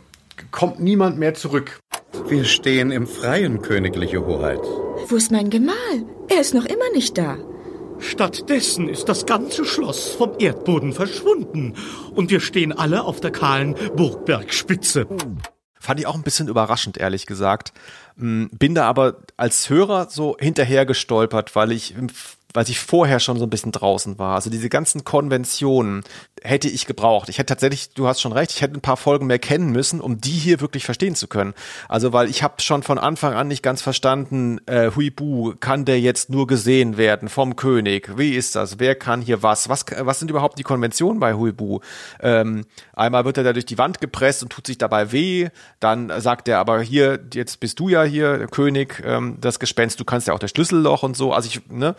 [0.51, 1.79] kommt niemand mehr zurück.
[2.27, 4.61] Wir stehen im Freien, königliche Hoheit.
[5.07, 5.75] Wo ist mein Gemahl?
[6.29, 7.37] Er ist noch immer nicht da.
[7.99, 11.75] Stattdessen ist das ganze Schloss vom Erdboden verschwunden
[12.15, 15.07] und wir stehen alle auf der kahlen Burgbergspitze.
[15.79, 17.71] Fand ich auch ein bisschen überraschend, ehrlich gesagt.
[18.17, 21.95] Hm, bin da aber als Hörer so hinterher gestolpert, weil ich
[22.53, 24.35] weil ich vorher schon so ein bisschen draußen war.
[24.35, 26.03] Also diese ganzen Konventionen
[26.41, 27.29] hätte ich gebraucht.
[27.29, 30.01] Ich hätte tatsächlich, du hast schon recht, ich hätte ein paar Folgen mehr kennen müssen,
[30.01, 31.53] um die hier wirklich verstehen zu können.
[31.87, 35.99] Also weil ich habe schon von Anfang an nicht ganz verstanden, äh, Huibu, kann der
[35.99, 38.17] jetzt nur gesehen werden vom König?
[38.17, 38.79] Wie ist das?
[38.79, 39.69] Wer kann hier was?
[39.69, 41.81] Was, was sind überhaupt die Konventionen bei Huibu?
[42.19, 45.49] Ähm, einmal wird er da durch die Wand gepresst und tut sich dabei weh.
[45.79, 49.99] Dann sagt er aber hier, jetzt bist du ja hier, der König, ähm, das Gespenst,
[49.99, 51.33] du kannst ja auch das Schlüsselloch und so.
[51.33, 51.95] Also ich, ne?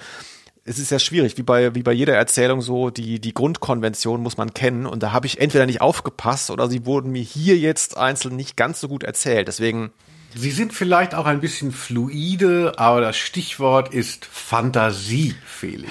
[0.64, 4.36] Es ist ja schwierig, wie bei, wie bei jeder Erzählung so, die, die Grundkonvention muss
[4.36, 7.96] man kennen und da habe ich entweder nicht aufgepasst oder sie wurden mir hier jetzt
[7.96, 9.48] einzeln nicht ganz so gut erzählt.
[9.48, 9.90] Deswegen.
[10.34, 15.90] Sie sind vielleicht auch ein bisschen fluide, aber das Stichwort ist Fantasie, Felix.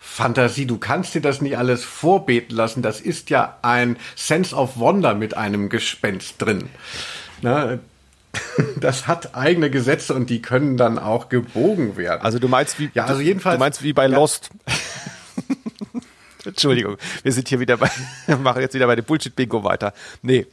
[0.00, 2.82] Fantasie, du kannst dir das nicht alles vorbeten lassen.
[2.82, 6.70] Das ist ja ein Sense of Wonder mit einem Gespenst drin.
[7.40, 7.78] Ne?
[8.80, 12.22] das hat eigene Gesetze und die können dann auch gebogen werden.
[12.22, 14.16] Also du meinst wie, ja, also jedenfalls, du meinst wie bei ja.
[14.16, 14.50] Lost.
[16.44, 17.90] Entschuldigung, wir sind hier wieder bei,
[18.42, 19.92] machen jetzt wieder bei dem Bullshit-Bingo weiter.
[20.22, 20.46] Nee,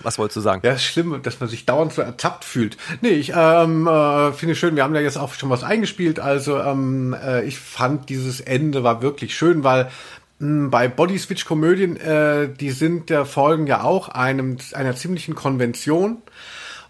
[0.00, 0.62] was wolltest du sagen?
[0.64, 2.76] Ja, ist schlimm, dass man sich dauernd so ertappt fühlt.
[3.00, 6.18] Nee, ich ähm, äh, finde schön, wir haben ja jetzt auch schon was eingespielt.
[6.20, 9.90] Also ähm, äh, ich fand dieses Ende war wirklich schön, weil
[10.38, 16.18] Bei Body Switch Komödien, äh, die sind der Folgen ja auch einem, einer ziemlichen Konvention.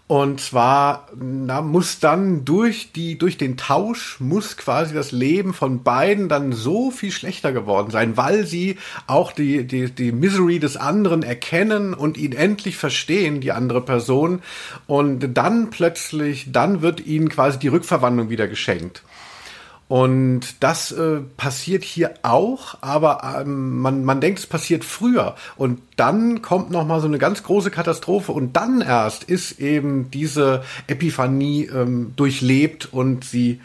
[0.07, 5.81] Und zwar na, muss dann durch die durch den Tausch muss quasi das Leben von
[5.81, 8.77] beiden dann so viel schlechter geworden sein, weil sie
[9.07, 14.41] auch die die die Misery des anderen erkennen und ihn endlich verstehen, die andere Person.
[14.87, 19.03] Und dann plötzlich, dann wird ihnen quasi die Rückverwandlung wieder geschenkt.
[19.87, 25.35] Und das äh, passiert hier auch, aber ähm, man, man denkt, es passiert früher.
[25.55, 30.09] Und dann kommt noch mal so eine ganz große Katastrophe und dann erst ist eben
[30.09, 33.61] diese Epiphanie ähm, durchlebt und sie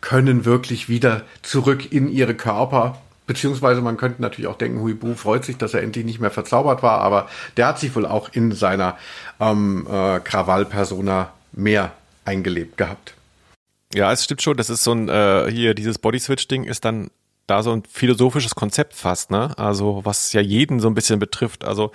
[0.00, 3.00] können wirklich wieder zurück in ihre Körper.
[3.26, 6.82] Beziehungsweise man könnte natürlich auch denken, Huibu freut sich, dass er endlich nicht mehr verzaubert
[6.82, 8.98] war, aber der hat sich wohl auch in seiner
[9.38, 11.92] ähm, äh, Krawall-Persona mehr
[12.24, 13.14] eingelebt gehabt.
[13.92, 17.10] Ja, es stimmt schon, das ist so ein, äh, hier, dieses Body-Switch-Ding ist dann
[17.48, 19.52] da so ein philosophisches Konzept fast, ne?
[19.58, 21.64] Also was ja jeden so ein bisschen betrifft.
[21.64, 21.90] Also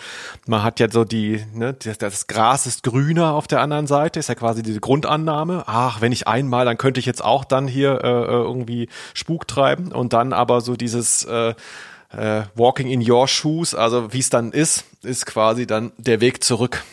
[0.45, 4.19] man hat ja so die, ne, das, das Gras ist grüner auf der anderen Seite,
[4.19, 5.63] ist ja quasi diese Grundannahme.
[5.67, 9.47] Ach, wenn ich einmal, dann könnte ich jetzt auch dann hier äh, äh irgendwie Spuk
[9.47, 11.53] treiben und dann aber so dieses äh,
[12.09, 16.43] äh, Walking in your shoes, also wie es dann ist, ist quasi dann der Weg
[16.43, 16.83] zurück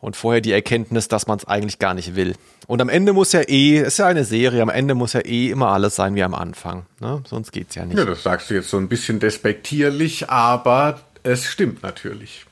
[0.00, 2.34] und vorher die Erkenntnis, dass man es eigentlich gar nicht will.
[2.66, 5.50] Und am Ende muss ja eh, ist ja eine Serie, am Ende muss ja eh
[5.50, 6.86] immer alles sein wie am Anfang.
[7.00, 7.22] Ne?
[7.26, 7.98] Sonst geht's ja nicht.
[7.98, 12.44] Ja, das sagst du jetzt so ein bisschen despektierlich, aber es stimmt natürlich.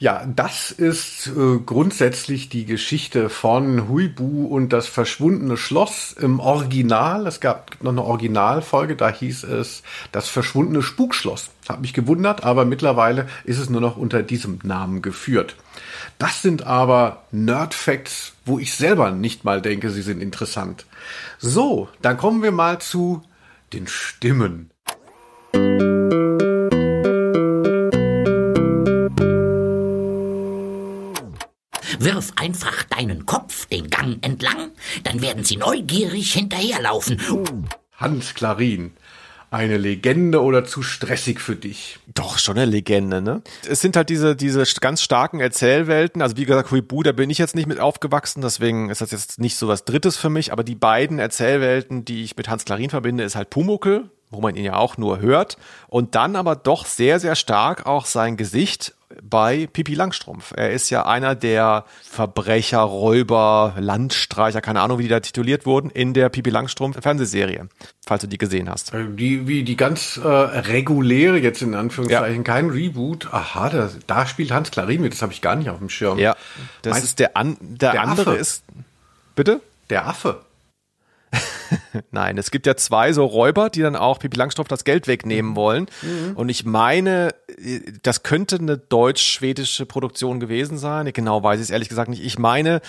[0.00, 7.26] Ja, das ist äh, grundsätzlich die Geschichte von Huibu und das verschwundene Schloss im Original.
[7.26, 9.82] Es gab noch eine Originalfolge, da hieß es
[10.12, 11.50] das verschwundene Spukschloss.
[11.68, 15.56] Hat mich gewundert, aber mittlerweile ist es nur noch unter diesem Namen geführt.
[16.18, 20.84] Das sind aber Nerd-Facts, wo ich selber nicht mal denke, sie sind interessant.
[21.38, 23.22] So, dann kommen wir mal zu
[23.72, 24.70] den Stimmen.
[32.00, 34.72] Wirf einfach deinen Kopf den Gang entlang,
[35.04, 37.20] dann werden sie neugierig hinterherlaufen.
[37.92, 38.92] Hans Klarin.
[39.50, 41.98] Eine Legende oder zu stressig für dich?
[42.14, 43.42] Doch, schon eine Legende, ne?
[43.66, 46.20] Es sind halt diese, diese ganz starken Erzählwelten.
[46.20, 49.40] Also wie gesagt, Huibu, da bin ich jetzt nicht mit aufgewachsen, deswegen ist das jetzt
[49.40, 50.52] nicht so was Drittes für mich.
[50.52, 54.54] Aber die beiden Erzählwelten, die ich mit Hans Klarin verbinde, ist halt Pumuckel, wo man
[54.54, 55.56] ihn ja auch nur hört.
[55.86, 60.52] Und dann aber doch sehr, sehr stark auch sein Gesicht bei Pipi Langstrumpf.
[60.56, 65.90] Er ist ja einer der Verbrecher, Räuber, Landstreicher, keine Ahnung, wie die da tituliert wurden,
[65.90, 67.68] in der Pipi Langstrumpf Fernsehserie,
[68.06, 68.92] falls du die gesehen hast.
[68.92, 72.42] Äh, die, wie die ganz äh, reguläre, jetzt in Anführungszeichen, ja.
[72.42, 73.28] kein Reboot.
[73.32, 76.18] Aha, da, da spielt Hans Klarin mit, das habe ich gar nicht auf dem Schirm.
[76.18, 76.36] Ja,
[76.82, 78.40] das Meinst, ist der, an, der, der andere Affe.
[78.40, 78.64] ist,
[79.34, 79.60] bitte?
[79.90, 80.42] Der Affe.
[82.10, 85.56] Nein, es gibt ja zwei so Räuber, die dann auch Pipi Langstrumpf das Geld wegnehmen
[85.56, 85.86] wollen.
[86.02, 86.36] Mhm.
[86.36, 87.34] Und ich meine,
[88.02, 91.10] das könnte eine deutsch-schwedische Produktion gewesen sein.
[91.12, 92.24] Genau weiß ich es ehrlich gesagt nicht.
[92.24, 92.80] Ich meine,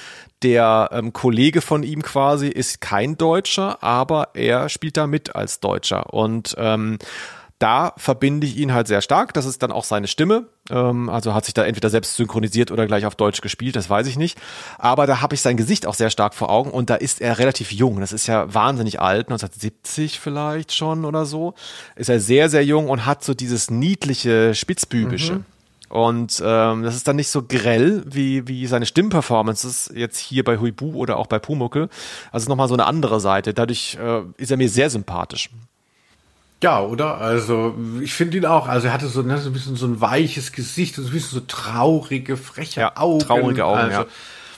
[0.44, 5.60] der ähm, Kollege von ihm quasi ist kein Deutscher, aber er spielt da mit als
[5.60, 6.14] Deutscher.
[6.14, 7.00] Und ähm,
[7.60, 9.34] da verbinde ich ihn halt sehr stark.
[9.34, 10.47] Das ist dann auch seine Stimme.
[10.70, 14.07] Ähm, also hat sich da entweder selbst synchronisiert oder gleich auf Deutsch gespielt, das weiß
[14.07, 14.39] ich nicht.
[14.78, 17.38] Aber da habe ich sein Gesicht auch sehr stark vor Augen und da ist er
[17.38, 17.99] relativ jung.
[17.99, 21.53] Das ist ja wahnsinnig alt, 1970 vielleicht schon oder so.
[21.95, 25.36] Ist er sehr, sehr jung und hat so dieses niedliche, spitzbübische.
[25.36, 25.45] Mhm.
[25.89, 30.60] Und ähm, das ist dann nicht so grell wie, wie seine Stimmperformances jetzt hier bei
[30.60, 31.89] Huibu oder auch bei Pumuckel.
[32.32, 33.55] Also nochmal so eine andere Seite.
[33.55, 35.49] Dadurch äh, ist er mir sehr sympathisch.
[36.62, 37.20] Ja, oder?
[37.20, 38.68] Also ich finde ihn auch.
[38.68, 41.39] Also er hatte so, ne, so ein bisschen so ein weiches Gesicht, so ein bisschen
[41.39, 43.20] so traurige, freche ja, Augen.
[43.20, 44.05] Traurige Augen, also, ja.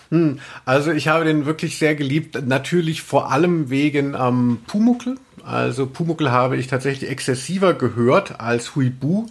[0.10, 2.38] Hm, also ich habe den wirklich sehr geliebt.
[2.46, 5.18] Natürlich vor allem wegen ähm, Pumuckel.
[5.44, 9.28] Also Pumuckel habe ich tatsächlich exzessiver gehört als Huibu.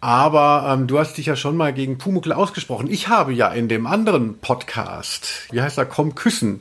[0.00, 2.90] Aber ähm, du hast dich ja schon mal gegen Pumuckel ausgesprochen.
[2.90, 6.60] Ich habe ja in dem anderen Podcast, wie heißt er, Komm küssen,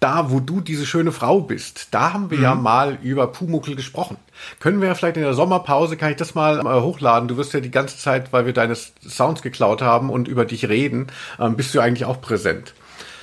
[0.00, 2.44] da, wo du diese schöne Frau bist, da haben wir mhm.
[2.44, 4.16] ja mal über Pumuckel gesprochen.
[4.58, 7.28] Können wir ja vielleicht in der Sommerpause, kann ich das mal äh, hochladen?
[7.28, 10.68] Du wirst ja die ganze Zeit, weil wir deine Sounds geklaut haben und über dich
[10.68, 12.74] reden, ähm, bist du eigentlich auch präsent.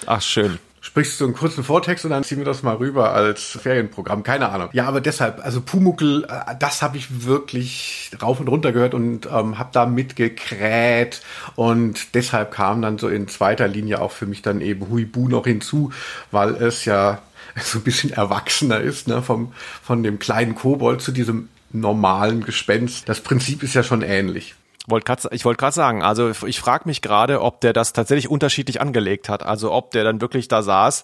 [0.05, 3.57] Ach, schön sprichst du einen kurzen Vortext und dann ziehen wir das mal rüber als
[3.61, 4.23] Ferienprogramm.
[4.23, 4.69] Keine Ahnung.
[4.71, 9.25] Ja, aber deshalb, also Pumuckel, äh, das habe ich wirklich rauf und runter gehört und
[9.25, 11.21] ähm, habe da mitgekräht
[11.57, 15.45] und deshalb kam dann so in zweiter Linie auch für mich dann eben Huibu noch
[15.45, 15.91] hinzu,
[16.31, 17.19] weil es ja
[17.61, 19.51] so ein bisschen erwachsener ist, ne, vom,
[19.83, 23.09] von dem kleinen Kobold zu diesem normalen Gespenst.
[23.09, 24.55] Das Prinzip ist ja schon ähnlich.
[24.87, 28.29] Wollt grad, ich wollte gerade sagen, also ich frage mich gerade, ob der das tatsächlich
[28.29, 29.43] unterschiedlich angelegt hat.
[29.43, 31.03] Also ob der dann wirklich da saß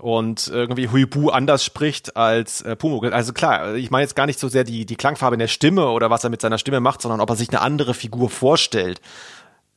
[0.00, 3.12] und irgendwie Huibu anders spricht als äh, Pumuckl.
[3.12, 5.86] Also klar, ich meine jetzt gar nicht so sehr die, die Klangfarbe in der Stimme
[5.86, 9.00] oder was er mit seiner Stimme macht, sondern ob er sich eine andere Figur vorstellt.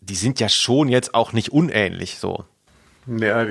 [0.01, 2.45] Die sind ja schon jetzt auch nicht unähnlich so.
[3.05, 3.45] Ja,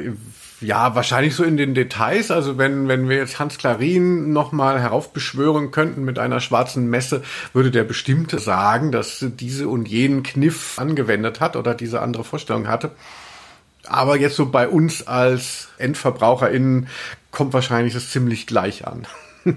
[0.62, 2.30] ja, wahrscheinlich so in den Details.
[2.30, 7.70] Also wenn, wenn wir jetzt Hans Klarin nochmal heraufbeschwören könnten mit einer schwarzen Messe, würde
[7.70, 12.92] der bestimmt sagen, dass diese und jenen Kniff angewendet hat oder diese andere Vorstellung hatte.
[13.86, 16.88] Aber jetzt so bei uns als EndverbraucherInnen
[17.30, 19.06] kommt wahrscheinlich das ziemlich gleich an.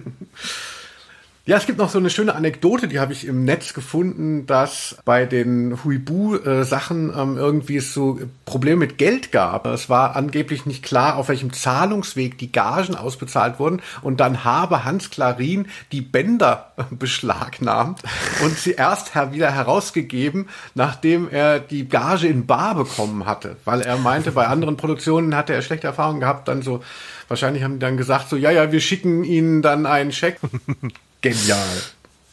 [1.48, 4.98] Ja, es gibt noch so eine schöne Anekdote, die habe ich im Netz gefunden, dass
[5.06, 9.68] bei den Huibu-Sachen ähm, irgendwie es so Probleme mit Geld gab.
[9.68, 13.84] Es war angeblich nicht klar, auf welchem Zahlungsweg die Gagen ausbezahlt wurden.
[14.02, 18.02] Und dann habe Hans Klarin die Bänder beschlagnahmt
[18.44, 23.56] und sie erst wieder herausgegeben, nachdem er die Gage in Bar bekommen hatte.
[23.66, 26.84] Weil er meinte, bei anderen Produktionen hatte er schlechte Erfahrungen gehabt, dann so,
[27.28, 30.40] wahrscheinlich haben die dann gesagt, so, ja, ja, wir schicken Ihnen dann einen Scheck.
[31.26, 31.82] Genial.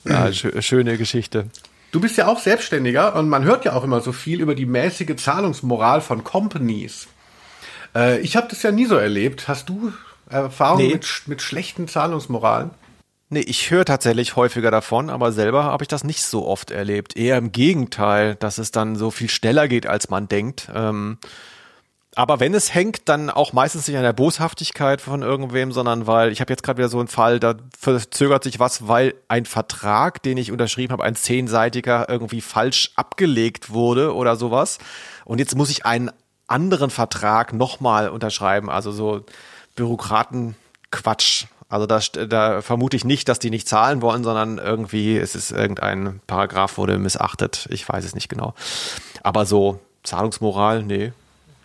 [0.04, 1.46] Ja, sch schöne Geschichte.
[1.92, 4.66] Du bist ja auch Selbstständiger und man hört ja auch immer so viel über die
[4.66, 7.08] mäßige Zahlungsmoral von Companies.
[7.94, 9.48] Äh, ich habe das ja nie so erlebt.
[9.48, 9.94] Hast du
[10.28, 10.92] Erfahrungen nee.
[10.92, 12.70] mit, mit schlechten Zahlungsmoralen?
[13.30, 17.16] Nee, ich höre tatsächlich häufiger davon, aber selber habe ich das nicht so oft erlebt.
[17.16, 20.68] Eher im Gegenteil, dass es dann so viel schneller geht, als man denkt.
[20.74, 21.16] Ähm,
[22.14, 26.30] aber wenn es hängt, dann auch meistens nicht an der Boshaftigkeit von irgendwem, sondern weil
[26.30, 30.22] ich habe jetzt gerade wieder so einen Fall, da verzögert sich was, weil ein Vertrag,
[30.22, 34.78] den ich unterschrieben habe, ein zehnseitiger, irgendwie falsch abgelegt wurde oder sowas.
[35.24, 36.10] Und jetzt muss ich einen
[36.46, 38.68] anderen Vertrag nochmal unterschreiben.
[38.68, 39.24] Also so
[39.74, 41.46] Bürokratenquatsch.
[41.70, 45.50] Also da, da vermute ich nicht, dass die nicht zahlen wollen, sondern irgendwie es ist
[45.50, 47.66] irgendein Paragraph wurde missachtet.
[47.70, 48.52] Ich weiß es nicht genau.
[49.22, 51.14] Aber so Zahlungsmoral, nee,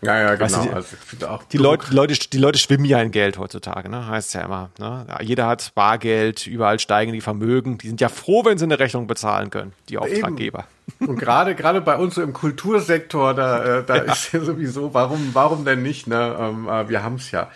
[0.02, 0.44] ja, ja, genau.
[0.44, 4.08] Weißt du, also, die, Leute, die, Leute, die Leute schwimmen ja in Geld heutzutage, ne?
[4.08, 4.70] Heißt ja immer.
[4.78, 5.08] Ne?
[5.22, 7.80] Jeder hat Bargeld, überall steigen die Vermögen.
[7.80, 10.66] Die sind ja froh, wenn sie eine Rechnung bezahlen können, die Auftraggeber.
[11.00, 11.10] Eben.
[11.10, 14.04] Und gerade gerade bei uns so im Kultursektor, da, äh, da ja.
[14.04, 16.08] ist ja sowieso, warum, warum denn nicht?
[16.08, 16.36] Ne?
[16.40, 17.50] Ähm, äh, wir haben es ja.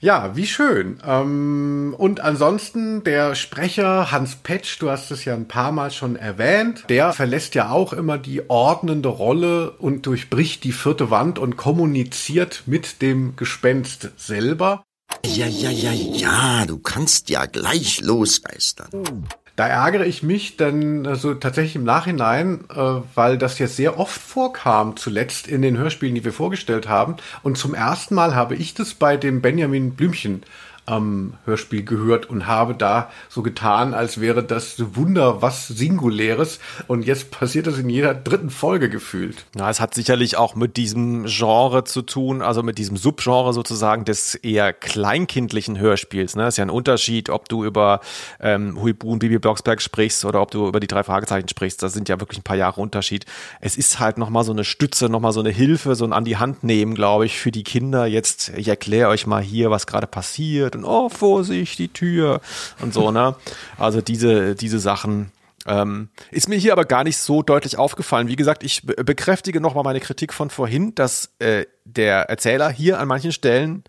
[0.00, 1.00] Ja, wie schön.
[1.04, 6.14] Ähm, und ansonsten der Sprecher Hans Petsch, du hast es ja ein paar Mal schon
[6.14, 11.56] erwähnt, der verlässt ja auch immer die ordnende Rolle und durchbricht die vierte Wand und
[11.56, 14.84] kommuniziert mit dem Gespenst selber.
[15.26, 19.26] Ja, ja, ja, ja, du kannst ja gleich losgeistern.
[19.58, 24.20] Da ärgere ich mich dann also tatsächlich im Nachhinein, äh, weil das jetzt sehr oft
[24.20, 27.16] vorkam, zuletzt in den Hörspielen, die wir vorgestellt haben.
[27.42, 30.44] Und zum ersten Mal habe ich das bei dem Benjamin Blümchen
[30.88, 36.58] am Hörspiel gehört und habe da so getan, als wäre das Wunder was Singuläres.
[36.86, 39.44] Und jetzt passiert das in jeder dritten Folge gefühlt.
[39.56, 44.04] Ja, es hat sicherlich auch mit diesem Genre zu tun, also mit diesem Subgenre sozusagen
[44.04, 46.36] des eher kleinkindlichen Hörspiels.
[46.36, 46.48] Ne?
[46.48, 48.00] ist ja ein Unterschied, ob du über
[48.40, 51.82] ähm, Huibu und Bibi Blocksberg sprichst oder ob du über die drei Fragezeichen sprichst.
[51.82, 53.26] Das sind ja wirklich ein paar Jahre Unterschied.
[53.60, 56.38] Es ist halt nochmal so eine Stütze, nochmal so eine Hilfe, so ein an die
[56.38, 58.06] Hand nehmen, glaube ich, für die Kinder.
[58.06, 62.40] Jetzt, ich erkläre euch mal hier, was gerade passiert und oh, Vorsicht, die Tür
[62.80, 63.34] und so, ne?
[63.78, 65.32] Also diese, diese Sachen.
[65.66, 68.28] Ähm, ist mir hier aber gar nicht so deutlich aufgefallen.
[68.28, 73.08] Wie gesagt, ich bekräftige nochmal meine Kritik von vorhin, dass äh, der Erzähler hier an
[73.08, 73.84] manchen Stellen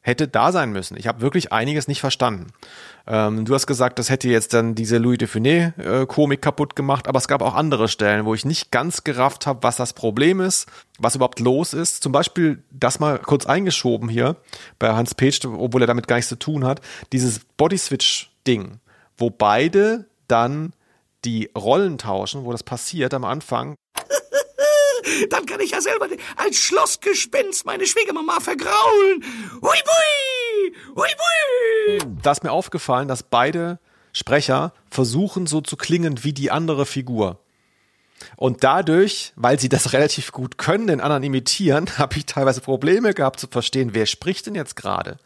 [0.00, 0.96] hätte da sein müssen.
[0.96, 2.48] Ich habe wirklich einiges nicht verstanden.
[3.06, 7.08] Ähm, du hast gesagt, das hätte jetzt dann diese Louis de Funès-Komik äh, kaputt gemacht,
[7.08, 10.40] aber es gab auch andere Stellen, wo ich nicht ganz gerafft habe, was das Problem
[10.40, 10.66] ist,
[10.98, 12.02] was überhaupt los ist.
[12.02, 14.36] Zum Beispiel das mal kurz eingeschoben hier
[14.78, 16.80] bei Hans Petsch, obwohl er damit gar nichts zu tun hat,
[17.12, 18.78] dieses Body-Switch-Ding,
[19.16, 20.72] wo beide dann
[21.24, 23.74] die Rollen tauschen, wo das passiert am Anfang.
[25.30, 29.24] Dann kann ich ja selber als Schlossgespenst meine Schwiegermama vergraulen.
[29.60, 31.98] Hui, hui, hui, hui.
[32.22, 33.78] Da ist mir aufgefallen, dass beide
[34.12, 37.38] Sprecher versuchen so zu klingen wie die andere Figur.
[38.36, 43.14] Und dadurch, weil sie das relativ gut können, den anderen imitieren, habe ich teilweise Probleme
[43.14, 45.18] gehabt zu verstehen, wer spricht denn jetzt gerade.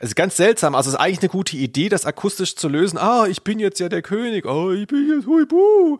[0.00, 0.76] Es ist ganz seltsam.
[0.76, 2.98] Also es ist eigentlich eine gute Idee, das akustisch zu lösen.
[2.98, 4.46] Ah, ich bin jetzt ja der König.
[4.46, 5.98] Oh, ich bin jetzt Huibu.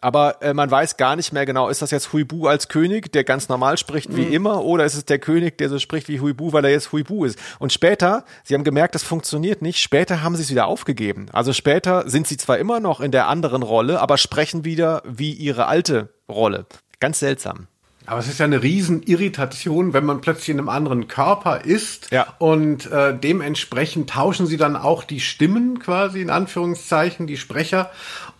[0.00, 3.24] Aber äh, man weiß gar nicht mehr genau, ist das jetzt Huibu als König, der
[3.24, 4.32] ganz normal spricht wie mhm.
[4.32, 7.24] immer, oder ist es der König, der so spricht wie Huibu, weil er jetzt Huibu
[7.24, 7.38] ist?
[7.58, 9.80] Und später, sie haben gemerkt, das funktioniert nicht.
[9.80, 11.26] Später haben sie es wieder aufgegeben.
[11.32, 15.32] Also später sind sie zwar immer noch in der anderen Rolle, aber sprechen wieder wie
[15.32, 16.66] ihre alte Rolle.
[17.00, 17.66] Ganz seltsam.
[18.06, 22.10] Aber es ist ja eine Riesenirritation, wenn man plötzlich in einem anderen Körper ist.
[22.10, 22.26] Ja.
[22.38, 27.90] Und äh, dementsprechend tauschen sie dann auch die Stimmen quasi, in Anführungszeichen, die Sprecher.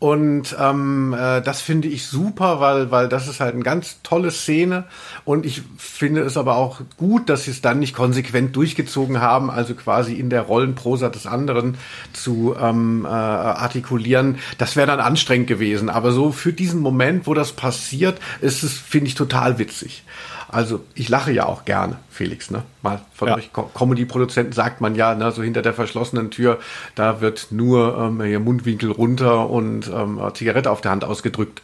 [0.01, 4.31] Und ähm, äh, das finde ich super, weil, weil das ist halt eine ganz tolle
[4.31, 4.85] Szene.
[5.27, 9.51] Und ich finde es aber auch gut, dass sie es dann nicht konsequent durchgezogen haben,
[9.51, 11.77] also quasi in der Rollenprosa des anderen
[12.15, 14.39] zu ähm, äh, artikulieren.
[14.57, 15.91] Das wäre dann anstrengend gewesen.
[15.91, 20.03] Aber so für diesen Moment, wo das passiert, ist es, finde ich, total witzig.
[20.49, 22.51] Also ich lache ja auch gerne, Felix.
[22.51, 22.63] Ne?
[22.83, 23.37] Mal von Ja.
[23.37, 26.59] euch Co- Comedy-Produzenten sagt man ja, ne, so hinter der verschlossenen Tür,
[26.95, 31.63] da wird nur ähm, hier Mundwinkel runter und ähm, Zigarette auf der Hand ausgedrückt.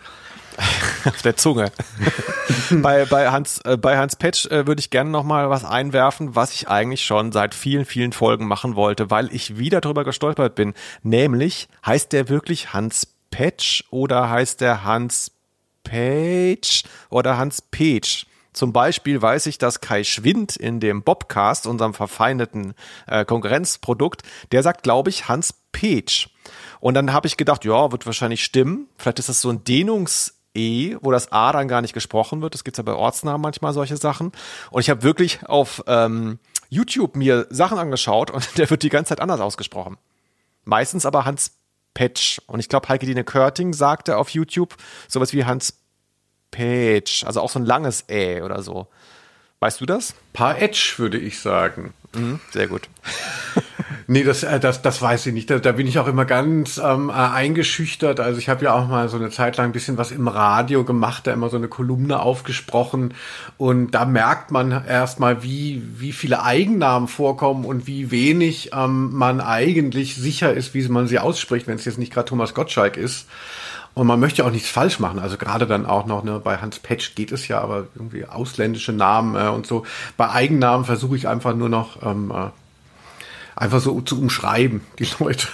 [1.05, 1.70] auf der Zunge.
[2.70, 6.34] bei, bei Hans, äh, bei Hans Petsch äh, würde ich gerne noch mal was einwerfen,
[6.34, 10.55] was ich eigentlich schon seit vielen, vielen Folgen machen wollte, weil ich wieder drüber gestolpert
[10.55, 10.74] bin.
[11.03, 15.32] Nämlich, heißt der wirklich Hans Petsch oder heißt der Hans
[15.87, 18.26] Page oder Hans Page?
[18.53, 22.72] Zum Beispiel weiß ich, dass Kai Schwind in dem Bobcast, unserem verfeindeten
[23.07, 26.30] äh, Konkurrenzprodukt, der sagt, glaube ich, Hans Page.
[26.80, 28.89] Und dann habe ich gedacht, ja, wird wahrscheinlich stimmen.
[28.97, 32.55] Vielleicht ist das so ein Dehnungs-E, wo das A dann gar nicht gesprochen wird.
[32.55, 34.32] Das gibt's ja bei Ortsnamen manchmal solche Sachen.
[34.70, 36.39] Und ich habe wirklich auf ähm,
[36.70, 39.99] YouTube mir Sachen angeschaut und der wird die ganze Zeit anders ausgesprochen.
[40.64, 41.53] Meistens aber Hans
[41.97, 42.40] Petsch.
[42.47, 44.76] Und ich glaube, Heike Dine Körting sagte auf YouTube
[45.09, 45.78] sowas wie Hans
[46.51, 47.24] Page.
[47.24, 48.86] Also auch so ein langes Ä oder so.
[49.61, 50.14] Weißt du das?
[50.34, 51.94] Paar Edge, würde ich sagen.
[52.14, 52.90] Mhm, sehr gut.
[54.07, 55.51] Nee, das, äh, das, das weiß ich nicht.
[55.51, 58.20] Da, da bin ich auch immer ganz ähm, äh, eingeschüchtert.
[58.20, 60.84] Also ich habe ja auch mal so eine Zeit lang ein bisschen was im Radio
[60.84, 63.14] gemacht, da immer so eine Kolumne aufgesprochen.
[63.57, 69.41] Und da merkt man erstmal, wie, wie viele Eigennamen vorkommen und wie wenig ähm, man
[69.41, 73.26] eigentlich sicher ist, wie man sie ausspricht, wenn es jetzt nicht gerade Thomas Gottschalk ist.
[73.95, 75.18] Und man möchte auch nichts falsch machen.
[75.18, 78.93] Also gerade dann auch noch, ne, bei Hans Petsch geht es ja, aber irgendwie ausländische
[78.93, 79.87] Namen äh, und so.
[80.18, 82.51] Bei Eigennamen versuche ich einfach nur noch ähm, äh,
[83.57, 85.49] einfach so zu umschreiben, die Leute.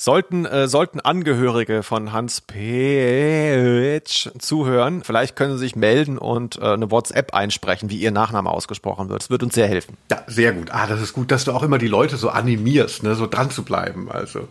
[0.00, 6.66] Sollten, äh, sollten Angehörige von Hans Petsch zuhören, vielleicht können sie sich melden und äh,
[6.66, 9.22] eine WhatsApp einsprechen, wie ihr Nachname ausgesprochen wird.
[9.22, 9.96] Das wird uns sehr helfen.
[10.08, 10.70] Ja, sehr gut.
[10.70, 13.50] Ah, das ist gut, dass du auch immer die Leute so animierst, ne, so dran
[13.50, 14.08] zu bleiben.
[14.08, 14.46] Also,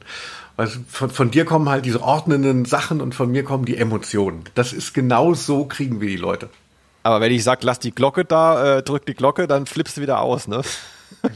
[0.57, 4.43] also von, von dir kommen halt diese ordnenden Sachen und von mir kommen die Emotionen.
[4.53, 6.49] Das ist genau so kriegen wir die Leute.
[7.03, 10.01] Aber wenn ich sag, lass die Glocke da, äh, drück die Glocke, dann flippst du
[10.01, 10.61] wieder aus, ne?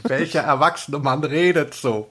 [0.03, 2.09] Welcher erwachsene Mann redet so?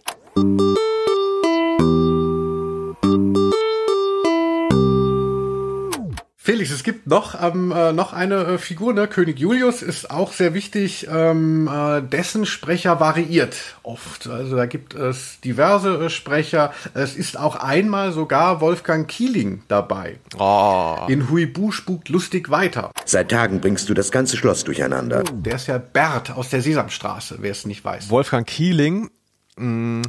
[6.50, 9.06] Felix, es gibt noch, ähm, äh, noch eine äh, Figur, ne?
[9.06, 11.06] König Julius ist auch sehr wichtig.
[11.08, 14.26] Ähm, äh, dessen Sprecher variiert oft.
[14.26, 16.72] Also da gibt es diverse äh, Sprecher.
[16.92, 20.18] Es ist auch einmal sogar Wolfgang Kieling dabei.
[20.40, 20.96] Oh.
[21.06, 22.90] In Huibu spukt lustig weiter.
[23.04, 25.22] Seit Tagen bringst du das ganze Schloss durcheinander.
[25.32, 28.10] Der ist ja Bert aus der Sesamstraße, wer es nicht weiß.
[28.10, 29.08] Wolfgang Kieling,
[29.54, 30.02] mh,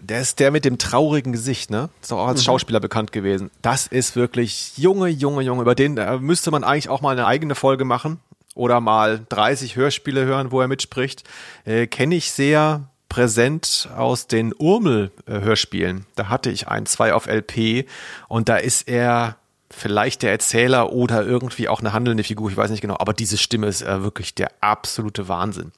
[0.00, 1.88] der ist der mit dem traurigen Gesicht, ne?
[2.00, 3.50] Ist doch auch als Schauspieler bekannt gewesen.
[3.62, 5.62] Das ist wirklich Junge, Junge, Junge.
[5.62, 8.20] Über den äh, müsste man eigentlich auch mal eine eigene Folge machen
[8.54, 11.24] oder mal 30 Hörspiele hören, wo er mitspricht.
[11.64, 16.06] Äh, Kenne ich sehr präsent aus den Urmel-Hörspielen.
[16.16, 17.86] Da hatte ich ein, zwei auf LP
[18.28, 19.36] und da ist er
[19.70, 23.36] vielleicht der Erzähler oder irgendwie auch eine handelnde Figur, ich weiß nicht genau, aber diese
[23.38, 25.72] Stimme ist äh, wirklich der absolute Wahnsinn.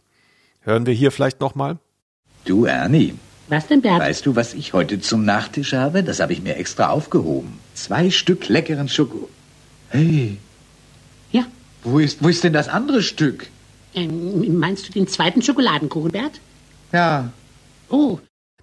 [0.60, 1.78] Hören wir hier vielleicht nochmal?
[2.44, 3.14] Du, Ernie,
[3.48, 4.00] Was denn, Bert?
[4.00, 6.02] weißt du, was ich heute zum Nachtisch habe?
[6.02, 7.58] Das habe ich mir extra aufgehoben.
[7.74, 9.28] Zwei Stück leckeren Schoko.
[9.88, 10.36] Hey.
[11.32, 11.46] Ja.
[11.82, 13.48] Wo ist, wo ist denn das andere Stück?
[13.94, 16.40] Ähm, meinst du den zweiten Schokoladenkuchen, Bert?
[16.92, 17.32] Ja.
[17.88, 18.18] Oh,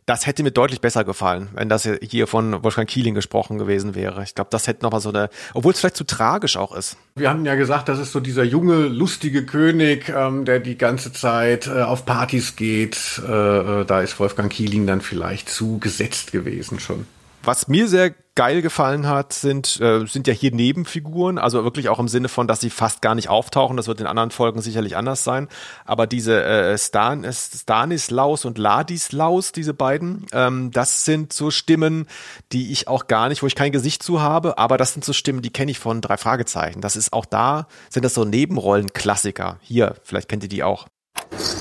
[0.05, 4.21] Das hätte mir deutlich besser gefallen, wenn das hier von Wolfgang Kieling gesprochen gewesen wäre.
[4.21, 6.97] Ich glaube, das hätte nochmal so eine, obwohl es vielleicht zu tragisch auch ist.
[7.15, 11.11] Wir hatten ja gesagt, das ist so dieser junge, lustige König, ähm, der die ganze
[11.11, 13.19] Zeit äh, auf Partys geht.
[13.27, 17.07] Äh, äh, da ist Wolfgang Kieling dann vielleicht zu gesetzt gewesen schon.
[17.45, 21.99] Was mir sehr geil gefallen hat, sind, äh, sind ja hier Nebenfiguren, also wirklich auch
[21.99, 23.77] im Sinne von, dass sie fast gar nicht auftauchen.
[23.77, 25.47] Das wird in anderen Folgen sicherlich anders sein.
[25.85, 32.07] Aber diese äh, Stan, äh, Stanislaus und Ladislaus, diese beiden, ähm, das sind so Stimmen,
[32.51, 35.13] die ich auch gar nicht, wo ich kein Gesicht zu habe, aber das sind so
[35.13, 36.81] Stimmen, die kenne ich von drei Fragezeichen.
[36.81, 39.59] Das ist auch da, sind das so Nebenrollen-Klassiker.
[39.61, 40.87] Hier, vielleicht kennt ihr die auch.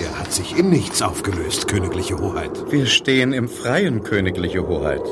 [0.00, 2.70] Er hat sich in nichts aufgelöst, königliche Hoheit.
[2.70, 5.02] Wir stehen im Freien, königliche Hoheit.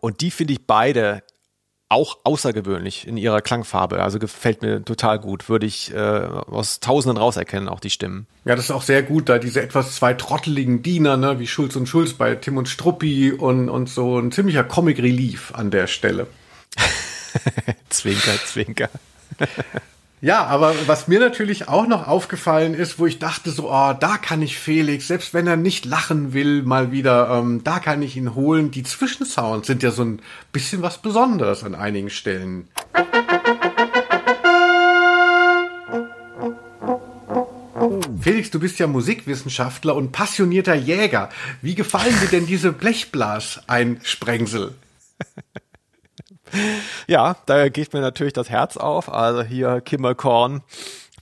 [0.00, 1.22] Und die finde ich beide
[1.92, 4.02] auch außergewöhnlich in ihrer Klangfarbe.
[4.02, 5.50] Also gefällt mir total gut.
[5.50, 8.26] Würde ich äh, aus Tausenden rauserkennen, auch die Stimmen.
[8.46, 11.76] Ja, das ist auch sehr gut, da diese etwas zwei trotteligen Diener, ne, wie Schulz
[11.76, 15.86] und Schulz bei Tim und Struppi und, und so ein ziemlicher Comic Relief an der
[15.86, 16.26] Stelle.
[17.90, 18.88] zwinker, zwinker.
[20.24, 24.18] Ja, aber was mir natürlich auch noch aufgefallen ist, wo ich dachte so, oh, da
[24.18, 28.16] kann ich Felix, selbst wenn er nicht lachen will, mal wieder, ähm, da kann ich
[28.16, 28.70] ihn holen.
[28.70, 32.68] Die Zwischensounds sind ja so ein bisschen was Besonderes an einigen Stellen.
[38.20, 41.30] Felix, du bist ja Musikwissenschaftler und passionierter Jäger.
[41.62, 44.76] Wie gefallen dir denn diese Blechblas-Einsprengsel?
[47.06, 49.12] Ja, da geht mir natürlich das Herz auf.
[49.12, 50.62] Also hier Kimmelkorn,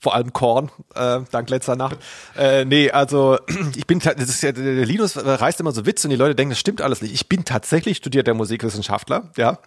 [0.00, 1.98] vor allem Korn, äh, dank letzter Nacht.
[2.36, 3.38] Äh, nee, also
[3.76, 6.50] ich bin, das ist ja, der Linus reißt immer so Witze und die Leute denken,
[6.50, 7.12] das stimmt alles nicht.
[7.12, 9.58] Ich bin tatsächlich studierter Musikwissenschaftler, ja.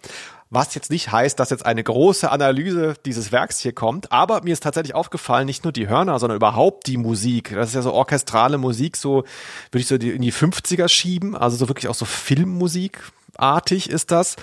[0.50, 4.52] Was jetzt nicht heißt, dass jetzt eine große Analyse dieses Werks hier kommt, aber mir
[4.52, 7.50] ist tatsächlich aufgefallen, nicht nur die Hörner, sondern überhaupt die Musik.
[7.54, 9.24] Das ist ja so orchestrale Musik, so
[9.72, 14.36] würde ich so in die 50er schieben, also so wirklich auch so Filmmusikartig ist das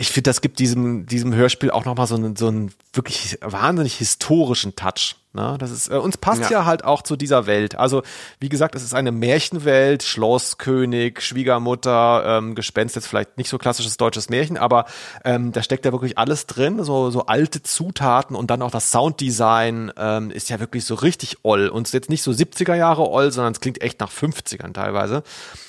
[0.00, 3.98] ich finde, das gibt diesem, diesem Hörspiel auch nochmal so einen, so einen wirklich wahnsinnig
[3.98, 5.16] historischen Touch.
[5.34, 5.56] Ne?
[5.58, 6.50] Das ist, äh, uns passt ja.
[6.50, 6.64] ja.
[6.64, 7.74] halt auch zu dieser Welt.
[7.74, 8.02] Also,
[8.38, 13.58] wie gesagt, es ist eine Märchenwelt, Schloss, König, Schwiegermutter, ähm, Gespenst, jetzt vielleicht nicht so
[13.58, 14.86] klassisches deutsches Märchen, aber
[15.22, 18.90] ähm, da steckt ja wirklich alles drin, so, so alte Zutaten und dann auch das
[18.90, 21.68] Sounddesign ähm, ist ja wirklich so richtig oll.
[21.68, 24.72] Und es ist jetzt nicht so 70er Jahre oll, sondern es klingt echt nach 50ern
[24.72, 25.24] teilweise.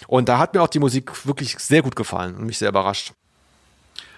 [0.08, 3.12] Und da hat mir auch die Musik wirklich sehr gut gefallen und mich sehr überrascht.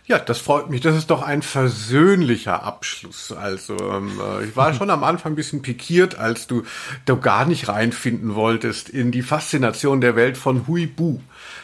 [0.05, 0.81] Ja, das freut mich.
[0.81, 3.31] Das ist doch ein versöhnlicher Abschluss.
[3.31, 6.63] Also ähm, äh, ich war schon am Anfang ein bisschen pikiert, als du
[7.05, 11.19] da gar nicht reinfinden wolltest in die Faszination der Welt von Hui Bu,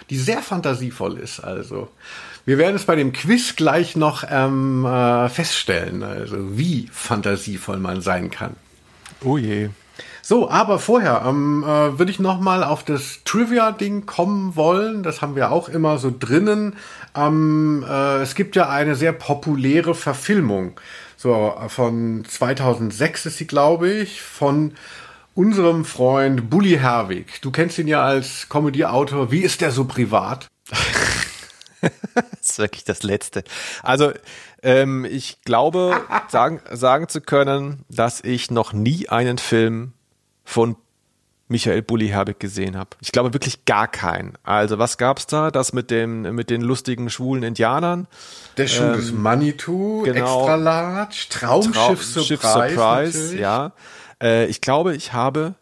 [0.09, 1.41] die sehr fantasievoll ist.
[1.41, 1.89] Also
[2.45, 8.01] wir werden es bei dem Quiz gleich noch ähm, äh, feststellen, also wie fantasievoll man
[8.01, 8.55] sein kann.
[9.21, 9.69] Oh je.
[10.21, 15.03] So, aber vorher ähm, äh, würde ich noch mal auf das Trivia-Ding kommen wollen.
[15.03, 16.75] Das haben wir auch immer so drinnen.
[17.15, 20.79] Ähm, äh, es gibt ja eine sehr populäre Verfilmung,
[21.17, 24.73] so von 2006 ist sie, glaube ich, von
[25.35, 27.41] unserem Freund Bully Herwig.
[27.41, 29.31] Du kennst ihn ja als Comedy-Autor.
[29.31, 30.47] Wie ist der so privat?
[32.15, 33.43] das ist wirklich das Letzte.
[33.83, 34.11] Also
[34.61, 39.93] ähm, ich glaube, sagen, sagen zu können, dass ich noch nie einen Film
[40.43, 40.75] von
[41.49, 42.91] Michael Bulli Herbig gesehen habe.
[43.01, 44.33] Ich glaube wirklich gar keinen.
[44.43, 45.49] Also was gab's da?
[45.49, 48.07] Das mit dem mit den lustigen schwulen Indianern.
[48.57, 53.71] Der Schuh ähm, des Manitou, genau, Extra Large, Traumschiff Traum, Surprise, Surprise ja.
[54.21, 55.55] Äh, ich glaube, ich habe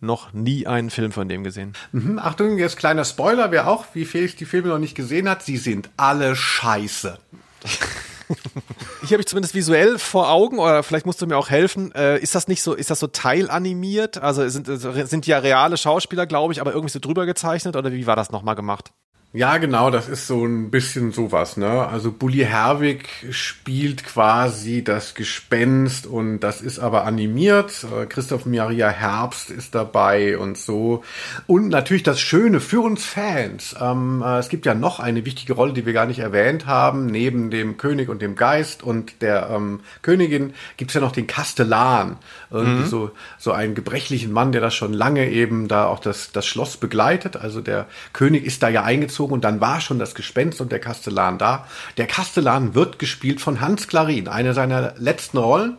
[0.00, 1.74] noch nie einen Film von dem gesehen.
[1.92, 5.42] Mhm, Achtung, jetzt kleiner Spoiler, wer auch, wie Felix die Filme noch nicht gesehen hat,
[5.42, 7.18] sie sind alle scheiße.
[9.02, 11.92] ich habe mich zumindest visuell vor Augen, oder vielleicht musst du mir auch helfen.
[11.94, 14.18] Äh, ist das nicht so, ist das so teilanimiert?
[14.18, 18.06] Also sind, sind ja reale Schauspieler, glaube ich, aber irgendwie so drüber gezeichnet oder wie
[18.06, 18.92] war das nochmal gemacht?
[19.32, 21.86] Ja, genau, das ist so ein bisschen sowas, ne?
[21.86, 27.86] Also Bully Herwig spielt quasi das Gespenst und das ist aber animiert.
[27.96, 31.04] Äh, Christoph Maria Herbst ist dabei und so.
[31.46, 33.76] Und natürlich das Schöne für uns Fans.
[33.80, 37.06] Ähm, äh, es gibt ja noch eine wichtige Rolle, die wir gar nicht erwähnt haben.
[37.06, 42.16] Neben dem König und dem Geist und der ähm, Königin gibt's ja noch den Kastellan.
[42.50, 42.88] Irgendwie mhm.
[42.88, 46.76] so, so einen gebrechlichen Mann, der das schon lange eben da auch das, das Schloss
[46.76, 47.36] begleitet.
[47.36, 50.72] Also der König ist da ja eingezogen eingezogen und dann war schon das Gespenst und
[50.72, 51.66] der Kastellan da.
[51.96, 55.78] Der Kastellan wird gespielt von Hans Klarin, eine seiner letzten Rollen.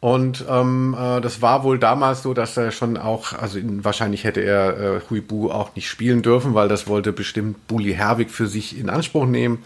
[0.00, 4.40] Und ähm, äh, das war wohl damals so, dass er schon auch, also wahrscheinlich hätte
[4.40, 8.76] er äh, Huibu auch nicht spielen dürfen, weil das wollte bestimmt Bully Herwig für sich
[8.76, 9.62] in Anspruch nehmen.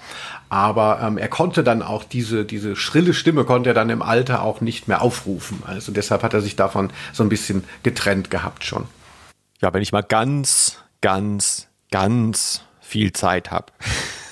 [0.50, 4.42] Aber ähm, er konnte dann auch diese, diese schrille Stimme konnte er dann im Alter
[4.42, 5.62] auch nicht mehr aufrufen.
[5.64, 8.84] Also deshalb hat er sich davon so ein bisschen getrennt gehabt schon.
[9.62, 13.72] Ja, wenn ich mal ganz, ganz ganz viel Zeit habe,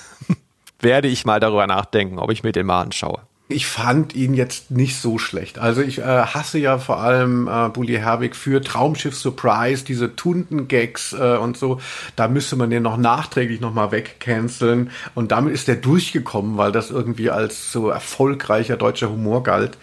[0.79, 3.21] werde ich mal darüber nachdenken, ob ich mir den mal anschaue.
[3.47, 5.59] Ich fand ihn jetzt nicht so schlecht.
[5.59, 11.13] Also ich äh, hasse ja vor allem äh, Bully Herbig für Traumschiff Surprise, diese Tunten-Gags
[11.13, 11.79] äh, und so.
[12.15, 14.89] Da müsste man den noch nachträglich nochmal wegcanceln.
[15.13, 19.77] Und damit ist er durchgekommen, weil das irgendwie als so erfolgreicher deutscher Humor galt.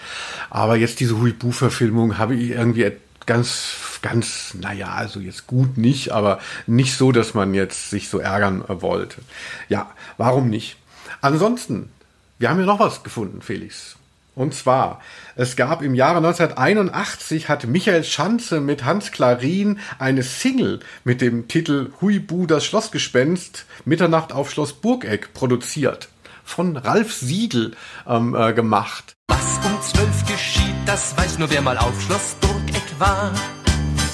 [0.51, 2.91] Aber jetzt diese Huibu-Verfilmung habe ich irgendwie
[3.27, 8.19] ganz ganz, naja, also jetzt gut nicht, aber nicht so, dass man jetzt sich so
[8.19, 9.23] ärgern wollte.
[9.69, 10.77] Ja, warum nicht?
[11.21, 11.91] Ansonsten,
[12.39, 13.97] wir haben ja noch was gefunden, Felix.
[14.35, 15.01] Und zwar,
[15.37, 21.49] es gab im Jahre 1981 hat Michael Schanze mit Hans Klarin eine Single mit dem
[21.49, 26.09] Titel Huibu das Schlossgespenst Mitternacht auf Schloss Burgeck produziert.
[26.45, 29.13] Von Ralf Siegel ähm, äh, gemacht.
[29.29, 32.62] Was um zwölf geschieht, das weiß nur wer mal auf Schloss Burgeck
[33.03, 33.33] war.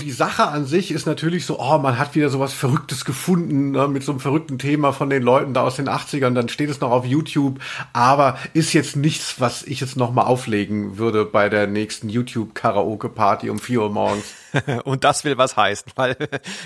[0.01, 3.87] Die Sache an sich ist natürlich so, oh, man hat wieder sowas Verrücktes gefunden, ne,
[3.87, 6.81] mit so einem verrückten Thema von den Leuten da aus den 80ern, dann steht es
[6.81, 7.59] noch auf YouTube,
[7.93, 13.59] aber ist jetzt nichts, was ich jetzt nochmal auflegen würde bei der nächsten YouTube-Karaoke-Party um
[13.59, 14.25] 4 Uhr morgens.
[14.85, 16.17] Und das will was heißen, weil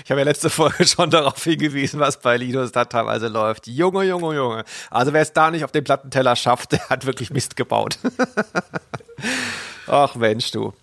[0.05, 3.67] ich habe ja letzte Folge schon darauf hingewiesen, was bei Linus da teilweise läuft.
[3.67, 4.63] Junge, Junge, Junge.
[4.89, 7.99] Also wer es da nicht auf den Plattenteller schafft, der hat wirklich Mist gebaut.
[9.87, 10.73] Ach Mensch, du.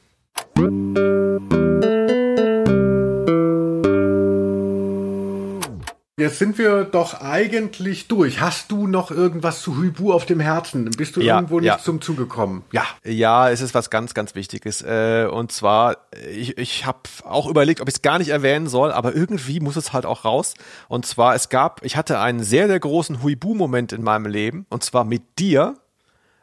[6.21, 8.43] Jetzt sind wir doch eigentlich durch.
[8.43, 10.85] Hast du noch irgendwas zu Huibu auf dem Herzen?
[10.91, 11.79] Bist du Ja, irgendwo nicht ja.
[11.79, 12.63] zum Zuge gekommen?
[12.73, 12.85] Ja.
[13.05, 14.83] Ja, es ist was ganz, ganz Wichtiges.
[14.83, 15.97] Äh, und zwar,
[16.31, 19.77] ich, ich habe auch überlegt, ob ich es gar nicht erwähnen soll, aber irgendwie muss
[19.77, 20.53] es halt auch raus.
[20.89, 24.85] Und zwar, es gab, ich hatte einen sehr, sehr großen Huibu-Moment in meinem Leben, und
[24.85, 25.77] zwar mit dir.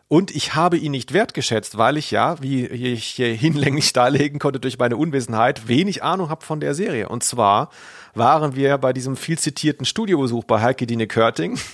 [0.09, 4.59] Und ich habe ihn nicht wertgeschätzt, weil ich ja, wie ich hier hinlänglich darlegen konnte
[4.59, 7.09] durch meine Unwissenheit, wenig Ahnung habe von der Serie.
[7.09, 7.69] Und zwar
[8.13, 11.59] waren wir bei diesem viel zitierten Studiobesuch bei Heike Dine Körting.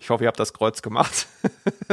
[0.00, 1.28] Ich hoffe, ihr habt das Kreuz gemacht.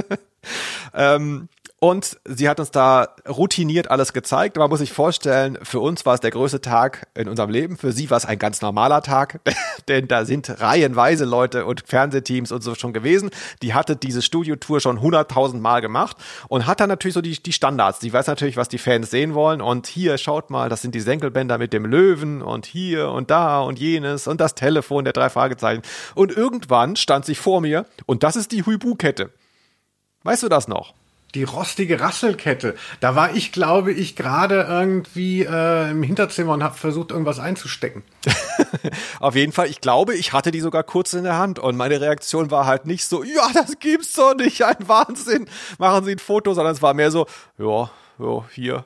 [0.94, 1.48] ähm,
[1.80, 4.58] und sie hat uns da routiniert alles gezeigt.
[4.58, 7.78] Man muss sich vorstellen, für uns war es der größte Tag in unserem Leben.
[7.78, 9.40] Für sie war es ein ganz normaler Tag,
[9.88, 13.30] denn da sind reihenweise Leute und Fernsehteams und so schon gewesen.
[13.62, 16.18] Die hatte diese Studiotour schon hunderttausend Mal gemacht
[16.50, 18.00] und hat dann natürlich so die, die Standards.
[18.00, 19.62] Die weiß natürlich, was die Fans sehen wollen.
[19.62, 23.62] Und hier, schaut mal, das sind die Senkelbänder mit dem Löwen und hier und da
[23.62, 25.84] und jenes und das Telefon der drei Fragezeichen.
[26.14, 29.32] Und irgendwann stand sie vor mir und das ist die Huibu-Kette.
[30.24, 30.94] Weißt du das noch?
[31.36, 32.76] Die rostige Rasselkette.
[33.00, 38.04] Da war ich, glaube ich, gerade irgendwie äh, im Hinterzimmer und habe versucht, irgendwas einzustecken.
[39.20, 42.02] Auf jeden Fall, ich glaube, ich hatte die sogar kurz in der Hand und meine
[42.02, 46.20] Reaktion war halt nicht so, ja, das gibt's doch nicht, ein Wahnsinn, machen Sie ein
[46.20, 47.28] Foto, sondern es war mehr so,
[47.58, 48.86] ja, ja, hier.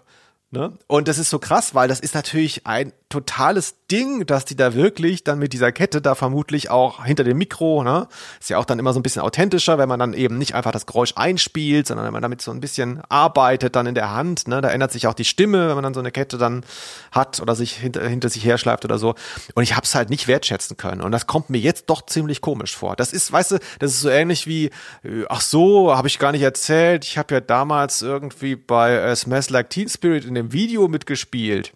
[0.53, 0.71] Ne?
[0.85, 4.73] Und das ist so krass, weil das ist natürlich ein totales Ding, dass die da
[4.73, 8.07] wirklich dann mit dieser Kette da vermutlich auch hinter dem Mikro, ne,
[8.39, 10.71] ist ja auch dann immer so ein bisschen authentischer, wenn man dann eben nicht einfach
[10.71, 14.47] das Geräusch einspielt, sondern wenn man damit so ein bisschen arbeitet dann in der Hand,
[14.47, 16.63] ne, da ändert sich auch die Stimme, wenn man dann so eine Kette dann
[17.11, 19.15] hat oder sich hinter, hinter sich herschleift oder so.
[19.53, 22.41] Und ich habe es halt nicht wertschätzen können und das kommt mir jetzt doch ziemlich
[22.41, 22.95] komisch vor.
[22.95, 24.65] Das ist, weißt du, das ist so ähnlich wie,
[25.03, 29.15] äh, ach so, habe ich gar nicht erzählt, ich habe ja damals irgendwie bei äh,
[29.15, 31.73] Smash Like Teen Spirit in dem Video mitgespielt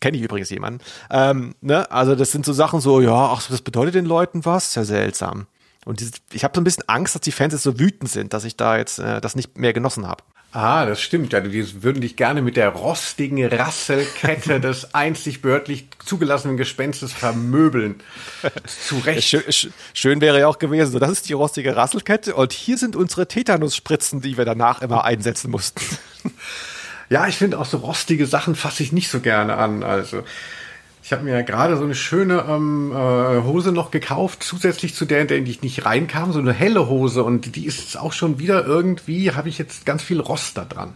[0.00, 0.80] kenne ich übrigens jemanden.
[1.10, 1.90] Ähm, ne?
[1.90, 4.84] Also das sind so Sachen so, ja, ach, das bedeutet den Leuten was, ist ja
[4.84, 5.46] seltsam.
[5.86, 8.34] Und dieses, ich habe so ein bisschen Angst, dass die Fans jetzt so wütend sind,
[8.34, 10.22] dass ich da jetzt äh, das nicht mehr genossen habe.
[10.52, 11.32] Ah, das stimmt.
[11.32, 17.96] Ja, die würden dich gerne mit der rostigen Rasselkette des einzig behördlich zugelassenen Gespenstes vermöbeln.
[18.86, 19.26] Zu Recht.
[19.26, 22.78] Schön, sch- schön wäre ja auch gewesen, so das ist die rostige Rasselkette und hier
[22.78, 25.80] sind unsere Tetanusspritzen, die wir danach immer einsetzen mussten.
[27.10, 29.82] Ja, ich finde auch so rostige Sachen fasse ich nicht so gerne an.
[29.82, 30.22] Also
[31.02, 35.04] ich habe mir ja gerade so eine schöne ähm, äh, Hose noch gekauft, zusätzlich zu
[35.04, 38.38] der, in der ich nicht reinkam, so eine helle Hose und die ist auch schon
[38.38, 40.94] wieder irgendwie, habe ich jetzt ganz viel Rost da dran.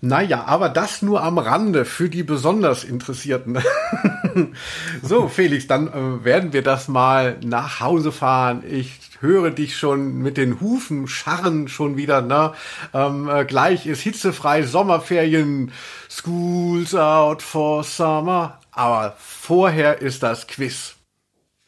[0.00, 3.58] Naja, aber das nur am Rande für die besonders Interessierten.
[5.02, 8.62] so, Felix, dann äh, werden wir das mal nach Hause fahren.
[8.68, 12.22] Ich höre dich schon mit den Hufen scharren schon wieder.
[12.22, 12.52] Ne?
[12.92, 15.72] Ähm, äh, gleich ist hitzefrei Sommerferien.
[16.08, 18.60] School's out for summer.
[18.70, 20.96] Aber vorher ist das Quiz.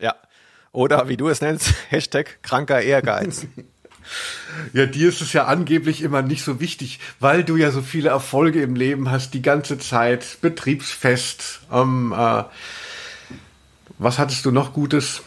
[0.01, 0.15] Ja.
[0.73, 3.47] Oder wie du es nennst, Hashtag kranker Ehrgeiz.
[4.73, 8.11] Ja, dir ist es ja angeblich immer nicht so wichtig, weil du ja so viele
[8.11, 11.61] Erfolge im Leben hast, die ganze Zeit, Betriebsfest.
[11.73, 12.45] Ähm, äh,
[13.99, 15.23] was hattest du noch Gutes?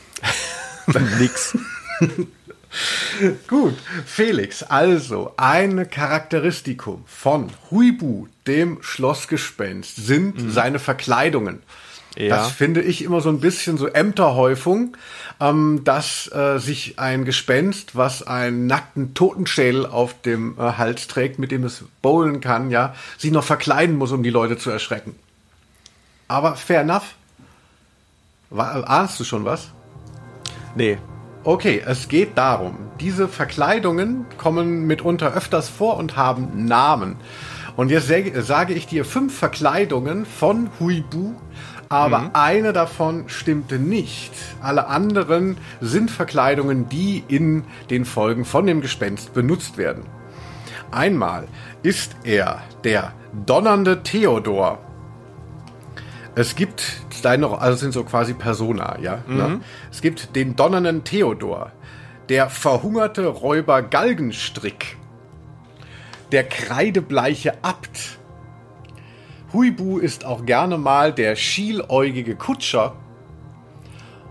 [1.19, 1.57] Nix.
[3.47, 3.75] Gut,
[4.05, 11.61] Felix, also ein Charakteristikum von Huibu, dem Schlossgespenst, sind seine Verkleidungen.
[12.17, 12.35] Ja.
[12.35, 14.97] Das finde ich immer so ein bisschen so Ämterhäufung,
[15.39, 21.39] ähm, dass äh, sich ein Gespenst, was einen nackten Totenschädel auf dem äh, Hals trägt,
[21.39, 25.15] mit dem es bowlen kann, ja, sich noch verkleiden muss, um die Leute zu erschrecken.
[26.27, 27.15] Aber fair enough.
[28.49, 29.69] Wa- Ahnst du schon was?
[30.75, 30.97] Nee.
[31.43, 37.15] Okay, es geht darum, diese Verkleidungen kommen mitunter öfters vor und haben Namen.
[37.77, 38.07] Und jetzt
[38.45, 41.33] sage ich dir fünf Verkleidungen von Huibu,
[41.91, 44.31] aber eine davon stimmte nicht.
[44.61, 50.05] Alle anderen sind Verkleidungen, die in den Folgen von dem Gespenst benutzt werden.
[50.91, 51.47] Einmal
[51.83, 53.13] ist er der
[53.45, 54.79] donnernde Theodor.
[56.33, 59.19] Es gibt deine, also sind so quasi Persona, ja.
[59.27, 59.61] Ne?
[59.91, 61.71] Es gibt den donnernden Theodor,
[62.29, 64.95] der verhungerte Räuber Galgenstrick,
[66.31, 68.19] der kreidebleiche Abt,
[69.53, 72.93] Huibu ist auch gerne mal der schieläugige Kutscher.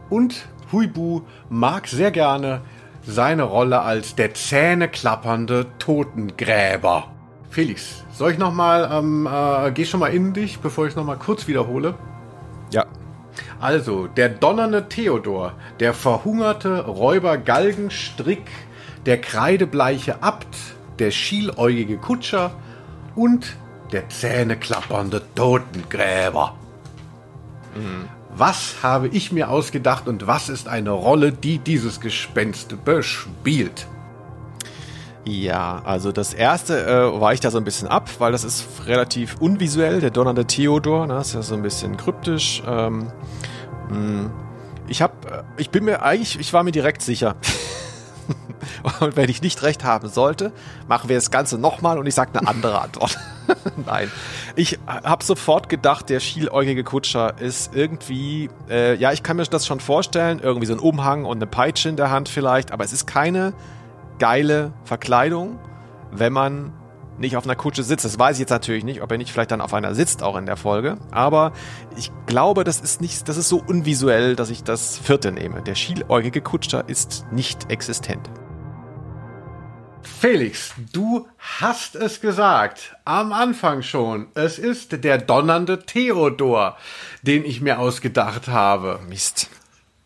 [0.09, 2.63] Und Huibu mag sehr gerne
[3.07, 7.09] seine Rolle als der zähneklappernde Totengräber.
[7.51, 11.49] Felix, soll ich nochmal, ähm, äh, geh schon mal in dich, bevor ich nochmal kurz
[11.49, 11.95] wiederhole?
[12.71, 12.87] Ja.
[13.61, 18.45] Also, der donnernde Theodor, der verhungerte Räuber Galgenstrick,
[19.05, 20.57] der kreidebleiche Abt,
[20.99, 22.53] der schieläugige Kutscher
[23.17, 23.57] und
[23.93, 26.55] der zähneklappernde Totengräber.
[28.35, 33.87] Was habe ich mir ausgedacht und was ist eine Rolle, die dieses Gespenst bespielt?
[35.25, 39.37] Ja, also das erste äh, weicht da so ein bisschen ab, weil das ist relativ
[39.39, 42.63] unvisuell, der donnernde Theodor, ne, ist ja so ein bisschen kryptisch.
[42.67, 43.13] Ähm,
[43.91, 44.31] mh,
[44.89, 47.37] ich hab, ich bin mir eigentlich, ich war mir direkt sicher.
[49.01, 50.53] und wenn ich nicht recht haben sollte,
[50.89, 53.19] machen wir das Ganze nochmal und ich sage eine andere Antwort.
[53.87, 54.11] Nein,
[54.57, 59.67] ich habe sofort gedacht, der schieläugige Kutscher ist irgendwie, äh, ja, ich kann mir das
[59.67, 62.93] schon vorstellen, irgendwie so ein Umhang und eine Peitsche in der Hand vielleicht, aber es
[62.93, 63.53] ist keine
[64.19, 65.59] geile Verkleidung,
[66.13, 66.73] wenn man
[67.19, 68.05] nicht auf einer Kutsche sitzt.
[68.05, 70.37] Das weiß ich jetzt natürlich nicht, ob er nicht vielleicht dann auf einer sitzt, auch
[70.37, 70.97] in der Folge.
[71.11, 71.53] Aber
[71.97, 75.63] ich glaube, das ist nicht, das ist so unvisuell, dass ich das vierte nehme.
[75.63, 78.31] Der schieläugige Kutscher ist nicht existent.
[80.03, 82.95] Felix, du hast es gesagt.
[83.05, 84.29] Am Anfang schon.
[84.35, 86.77] Es ist der donnernde Theodor,
[87.23, 89.01] den ich mir ausgedacht habe.
[89.09, 89.49] Mist.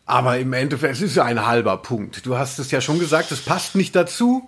[0.05, 2.25] Aber im Endeffekt, es ist ja ein halber Punkt.
[2.25, 4.47] Du hast es ja schon gesagt, es passt nicht dazu,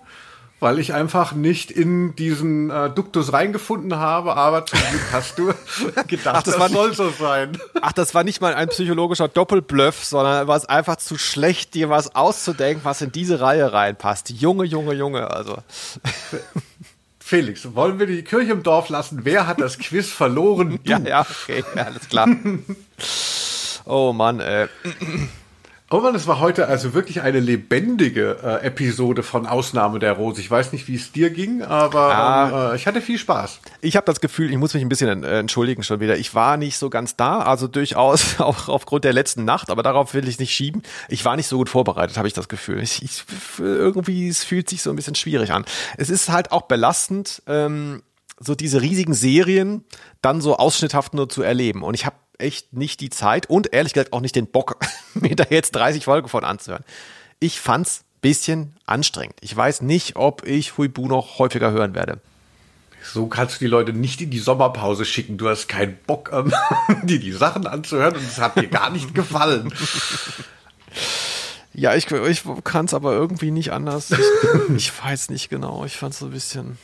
[0.60, 4.36] weil ich einfach nicht in diesen äh, Duktus reingefunden habe.
[4.36, 5.46] Aber zum Glück hast du
[6.08, 7.56] gedacht, Ach, das das, soll nicht- so sein.
[7.80, 11.90] Ach, das war nicht mal ein psychologischer Doppelbluff, sondern war es einfach zu schlecht, dir
[11.90, 14.30] was auszudenken, was in diese Reihe reinpasst.
[14.30, 15.58] Junge, Junge, Junge, also.
[17.20, 19.20] Felix, wollen wir die Kirche im Dorf lassen?
[19.24, 20.78] Wer hat das Quiz verloren?
[20.84, 20.90] Du.
[20.90, 22.26] Ja, ja, okay, ja, alles klar.
[23.90, 24.68] Oh Mann, äh.
[25.90, 30.38] Oh Mann, es war heute also wirklich eine lebendige äh, Episode von Ausnahme der Rose.
[30.38, 32.48] Ich weiß nicht, wie es dir ging, aber Ah.
[32.66, 33.60] ähm, äh, ich hatte viel Spaß.
[33.80, 36.18] Ich habe das Gefühl, ich muss mich ein bisschen äh, entschuldigen schon wieder.
[36.18, 40.12] Ich war nicht so ganz da, also durchaus auch aufgrund der letzten Nacht, aber darauf
[40.12, 40.82] will ich nicht schieben.
[41.08, 42.82] Ich war nicht so gut vorbereitet, habe ich das Gefühl.
[42.82, 43.24] Ich, ich,
[43.58, 45.64] irgendwie, es fühlt sich so ein bisschen schwierig an.
[45.96, 48.02] Es ist halt auch belastend, ähm,
[48.38, 49.84] so diese riesigen Serien
[50.20, 51.82] dann so ausschnitthaft nur zu erleben.
[51.82, 54.78] Und ich habe echt nicht die Zeit und ehrlich gesagt auch nicht den Bock,
[55.14, 56.84] mir da jetzt 30 Folgen von anzuhören.
[57.40, 59.36] Ich fand's bisschen anstrengend.
[59.40, 62.20] Ich weiß nicht, ob ich Huibu noch häufiger hören werde.
[63.02, 65.38] So kannst du die Leute nicht in die Sommerpause schicken.
[65.38, 66.52] Du hast keinen Bock, ähm,
[67.04, 69.72] dir die Sachen anzuhören und es hat dir gar nicht gefallen.
[71.72, 74.10] Ja, ich, ich kann es aber irgendwie nicht anders.
[74.10, 74.18] Ich,
[74.76, 75.84] ich weiß nicht genau.
[75.84, 76.76] Ich fand es so ein bisschen.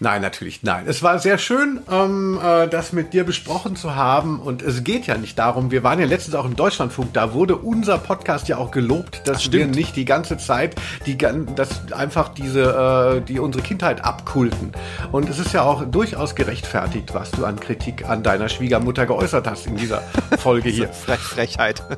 [0.00, 0.84] Nein, natürlich, nein.
[0.86, 4.40] Es war sehr schön, ähm, äh, das mit dir besprochen zu haben.
[4.40, 7.56] Und es geht ja nicht darum, wir waren ja letztens auch im Deutschlandfunk, da wurde
[7.56, 13.20] unser Podcast ja auch gelobt, dass wir nicht die ganze Zeit, die, dass einfach diese,
[13.20, 14.72] äh, die unsere Kindheit abkulten.
[15.12, 19.46] Und es ist ja auch durchaus gerechtfertigt, was du an Kritik an deiner Schwiegermutter geäußert
[19.46, 20.02] hast in dieser
[20.38, 20.88] Folge hier.
[20.88, 21.82] Frech, Frechheit.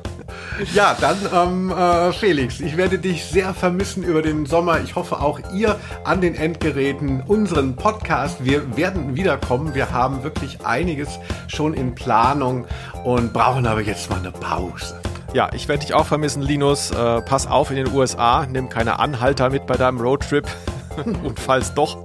[0.73, 4.81] Ja, dann ähm, äh, Felix, ich werde dich sehr vermissen über den Sommer.
[4.81, 7.21] Ich hoffe auch ihr an den Endgeräten
[7.59, 8.45] unseren Podcast.
[8.45, 9.75] Wir werden wiederkommen.
[9.75, 12.65] Wir haben wirklich einiges schon in Planung
[13.03, 14.97] und brauchen aber jetzt mal eine Pause.
[15.33, 16.91] Ja, ich werde dich auch vermissen, Linus.
[16.91, 18.45] Äh, pass auf in den USA.
[18.45, 20.47] Nimm keine Anhalter mit bei deinem Roadtrip.
[21.05, 21.97] Und falls doch,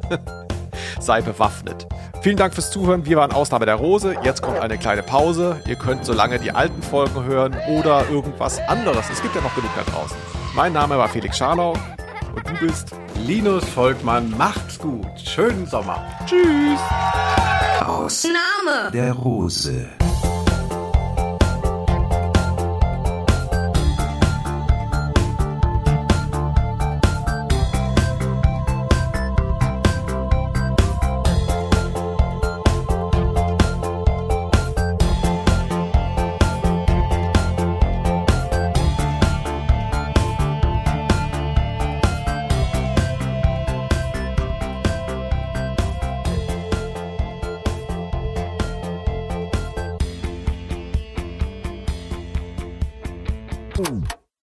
[1.00, 1.86] sei bewaffnet.
[2.20, 3.06] Vielen Dank fürs Zuhören.
[3.06, 4.16] Wir waren Ausnahme der Rose.
[4.24, 5.60] Jetzt kommt eine kleine Pause.
[5.66, 9.08] Ihr könnt so lange die alten Folgen hören oder irgendwas anderes.
[9.10, 10.16] Es gibt ja noch genug da draußen.
[10.56, 11.74] Mein Name war Felix Scharlau
[12.34, 12.90] und du bist
[13.26, 15.06] Linus Volkmann, macht's gut.
[15.24, 16.04] Schönen Sommer.
[16.26, 16.80] Tschüss.
[17.86, 18.90] Aus Name.
[18.92, 19.86] der Rose.